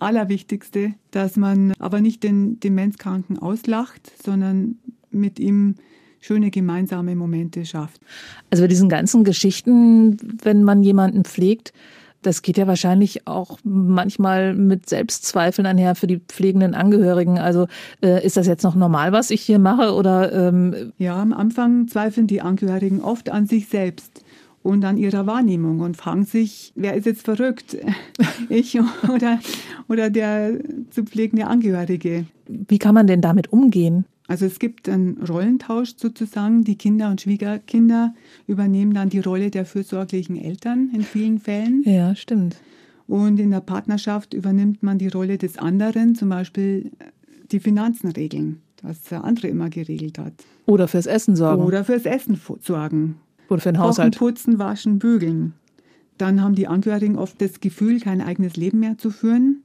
Allerwichtigste, 0.03 0.93
dass 1.11 1.35
man 1.35 1.73
aber 1.79 2.01
nicht 2.01 2.23
den 2.23 2.59
Demenzkranken 2.59 3.39
auslacht, 3.39 4.11
sondern 4.23 4.77
mit 5.11 5.39
ihm 5.39 5.75
schöne 6.19 6.51
gemeinsame 6.51 7.15
Momente 7.15 7.65
schafft. 7.65 8.01
Also 8.49 8.63
bei 8.63 8.67
diesen 8.67 8.89
ganzen 8.89 9.23
Geschichten, 9.23 10.17
wenn 10.41 10.63
man 10.63 10.83
jemanden 10.83 11.25
pflegt, 11.25 11.73
das 12.21 12.41
geht 12.41 12.57
ja 12.57 12.67
wahrscheinlich 12.67 13.27
auch 13.27 13.59
manchmal 13.63 14.53
mit 14.53 14.89
Selbstzweifeln 14.89 15.65
einher 15.65 15.95
für 15.95 16.07
die 16.07 16.19
pflegenden 16.19 16.73
Angehörigen. 16.73 17.37
Also 17.37 17.67
äh, 18.01 18.25
ist 18.25 18.37
das 18.37 18.47
jetzt 18.47 18.63
noch 18.63 18.75
normal, 18.75 19.11
was 19.11 19.29
ich 19.29 19.41
hier 19.41 19.59
mache? 19.59 19.93
Oder 19.93 20.31
ähm, 20.31 20.93
Ja, 20.97 21.21
am 21.21 21.33
Anfang 21.33 21.87
zweifeln 21.89 22.27
die 22.27 22.41
Angehörigen 22.41 23.01
oft 23.01 23.29
an 23.29 23.45
sich 23.45 23.67
selbst 23.67 24.22
und 24.63 24.83
an 24.85 24.97
ihrer 24.97 25.27
Wahrnehmung 25.27 25.81
und 25.81 25.97
fragen 25.97 26.23
sich, 26.25 26.71
wer 26.75 26.93
ist 26.95 27.05
jetzt 27.05 27.23
verrückt? 27.23 27.77
Ich 28.49 28.77
oder, 29.09 29.39
oder 29.87 30.09
der 30.09 30.59
zu 30.91 31.03
pflegende 31.03 31.47
Angehörige? 31.47 32.25
wie 32.47 32.77
kann 32.77 32.93
man 32.93 33.07
denn 33.07 33.21
damit 33.21 33.51
umgehen? 33.53 34.05
Also 34.27 34.45
es 34.45 34.59
gibt 34.59 34.87
einen 34.89 35.17
Rollentausch 35.27 35.93
sozusagen. 35.97 36.63
Die 36.63 36.77
Kinder 36.77 37.09
und 37.09 37.21
Schwiegerkinder 37.21 38.13
übernehmen 38.47 38.93
dann 38.93 39.09
die 39.09 39.19
Rolle 39.19 39.49
der 39.49 39.65
fürsorglichen 39.65 40.35
Eltern 40.37 40.89
in 40.93 41.01
vielen 41.03 41.39
Fällen. 41.39 41.83
Ja, 41.85 42.15
stimmt. 42.15 42.57
Und 43.07 43.39
in 43.39 43.51
der 43.51 43.59
Partnerschaft 43.61 44.33
übernimmt 44.33 44.81
man 44.83 44.97
die 44.97 45.07
Rolle 45.09 45.37
des 45.37 45.57
anderen, 45.57 46.15
zum 46.15 46.29
Beispiel 46.29 46.91
die 47.51 47.59
Finanzen 47.59 48.11
regeln, 48.11 48.61
was 48.81 49.01
der 49.03 49.23
andere 49.23 49.47
immer 49.47 49.69
geregelt 49.69 50.17
hat. 50.19 50.33
Oder 50.65 50.87
fürs 50.87 51.05
Essen 51.05 51.35
sorgen. 51.35 51.63
Oder, 51.63 51.83
fürs 51.83 52.05
Essen 52.05 52.35
fu- 52.37 52.57
sorgen. 53.47 53.61
für 53.61 53.71
den 53.71 53.75
Kochen, 53.77 53.89
Haushalt. 53.89 54.17
putzen, 54.17 54.59
waschen, 54.59 54.99
bügeln. 54.99 55.53
Dann 56.17 56.41
haben 56.41 56.55
die 56.55 56.67
Angehörigen 56.67 57.17
oft 57.17 57.41
das 57.41 57.59
Gefühl, 57.59 57.99
kein 57.99 58.21
eigenes 58.21 58.55
Leben 58.55 58.79
mehr 58.79 58.97
zu 58.97 59.09
führen. 59.09 59.63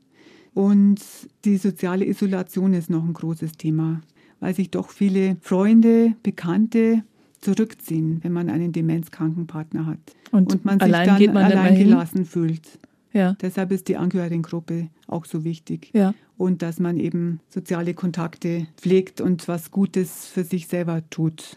Und 0.54 1.00
die 1.44 1.56
soziale 1.56 2.06
Isolation 2.06 2.72
ist 2.74 2.90
noch 2.90 3.04
ein 3.04 3.12
großes 3.12 3.52
Thema, 3.52 4.00
weil 4.40 4.54
sich 4.54 4.70
doch 4.70 4.90
viele 4.90 5.36
Freunde, 5.40 6.14
Bekannte 6.22 7.04
zurückziehen, 7.40 8.18
wenn 8.22 8.32
man 8.32 8.50
einen 8.50 8.72
demenzkranken 8.72 9.46
Partner 9.46 9.86
hat. 9.86 9.98
Und 10.32 10.64
man 10.64 10.80
allein 10.80 11.16
sich 11.16 11.26
dann 11.26 11.34
man 11.34 11.44
allein 11.44 11.76
gelassen 11.76 12.24
fühlt. 12.24 12.78
Ja, 13.12 13.34
Deshalb 13.40 13.72
ist 13.72 13.88
die 13.88 13.96
Angehörigengruppe 13.96 14.88
auch 15.06 15.24
so 15.24 15.44
wichtig. 15.44 15.90
ja. 15.94 16.14
Und 16.36 16.62
dass 16.62 16.78
man 16.78 16.98
eben 16.98 17.40
soziale 17.48 17.94
Kontakte 17.94 18.68
pflegt 18.76 19.20
und 19.20 19.48
was 19.48 19.72
Gutes 19.72 20.26
für 20.26 20.44
sich 20.44 20.68
selber 20.68 21.02
tut. 21.10 21.56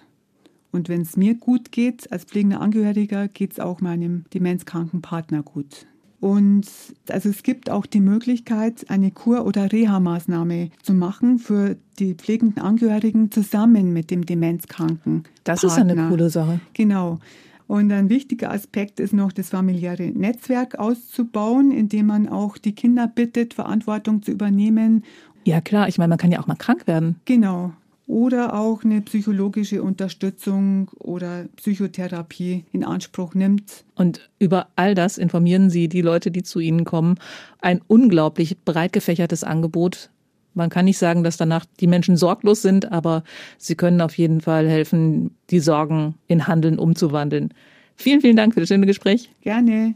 Und 0.71 0.89
wenn 0.89 1.01
es 1.01 1.17
mir 1.17 1.36
gut 1.36 1.71
geht, 1.71 2.12
als 2.12 2.23
pflegender 2.23 2.62
Angehöriger, 2.62 3.27
geht 3.27 3.53
es 3.53 3.60
auch 3.60 3.81
meinem 3.81 4.25
demenzkranken 4.34 5.01
Partner 5.01 5.43
gut. 5.43 5.86
Und 6.21 6.67
also 7.10 7.29
es 7.29 7.41
gibt 7.41 7.71
auch 7.71 7.88
die 7.88 7.99
Möglichkeit, 7.99 8.89
eine 8.89 9.10
Kur- 9.10 9.45
oder 9.45 9.71
Reha-Maßnahme 9.71 10.69
zu 10.84 10.93
machen 10.93 11.39
für 11.39 11.77
die 11.97 12.13
pflegenden 12.13 12.62
Angehörigen 12.62 13.31
zusammen 13.31 13.91
mit 13.91 14.12
dem 14.12 14.25
demenzkranken. 14.25 15.23
Das 15.43 15.63
ist 15.63 15.77
ja 15.77 15.81
eine 15.81 15.95
Partner. 15.95 16.10
coole 16.10 16.29
Sache. 16.29 16.60
Genau. 16.73 17.19
Und 17.65 17.91
ein 17.91 18.10
wichtiger 18.10 18.51
Aspekt 18.51 18.99
ist 18.99 19.13
noch, 19.13 19.31
das 19.31 19.49
familiäre 19.49 20.03
Netzwerk 20.12 20.77
auszubauen, 20.77 21.71
indem 21.71 22.07
man 22.07 22.27
auch 22.27 22.57
die 22.57 22.75
Kinder 22.75 23.07
bittet, 23.07 23.55
Verantwortung 23.55 24.21
zu 24.21 24.31
übernehmen. 24.31 25.03
Ja, 25.43 25.60
klar. 25.60 25.88
Ich 25.88 25.97
meine, 25.97 26.10
man 26.10 26.17
kann 26.19 26.31
ja 26.31 26.39
auch 26.39 26.47
mal 26.47 26.55
krank 26.55 26.86
werden. 26.86 27.15
Genau. 27.25 27.73
Oder 28.12 28.60
auch 28.60 28.84
eine 28.84 29.00
psychologische 29.00 29.82
Unterstützung 29.82 30.89
oder 31.00 31.45
Psychotherapie 31.56 32.65
in 32.74 32.84
Anspruch 32.84 33.36
nimmt. 33.36 33.86
Und 33.95 34.30
über 34.38 34.67
all 34.76 34.95
das 34.95 35.17
informieren 35.17 35.69
Sie 35.69 35.88
die 35.88 36.02
Leute, 36.02 36.30
die 36.30 36.43
zu 36.43 36.60
Ihnen 36.60 36.84
kommen. 36.84 37.15
Ein 37.62 37.80
unglaublich 37.88 38.65
breit 38.65 38.91
gefächertes 38.91 39.45
Angebot. 39.45 40.10
Man 40.54 40.69
kann 40.69 40.84
nicht 40.84 40.97
sagen, 40.97 41.24
dass 41.24 41.38
danach 41.38 41.63
die 41.80 41.88
Menschen 41.88 42.17
sorglos 42.17 42.62
sind, 42.62 42.91
aber 42.91 43.24
sie 43.58 43.76
können 43.76 44.02
auf 44.02 44.17
jeden 44.17 44.41
Fall 44.41 44.67
helfen, 44.67 45.34
die 45.50 45.62
Sorgen 45.62 46.15
in 46.28 46.47
Handeln 46.47 46.80
umzuwandeln. 46.80 47.54
Vielen, 47.95 48.19
vielen 48.19 48.36
Dank 48.36 48.56
für 48.56 48.60
das 48.60 48.67
schöne 48.67 48.88
Gespräch. 48.88 49.30
Gerne. 49.39 49.95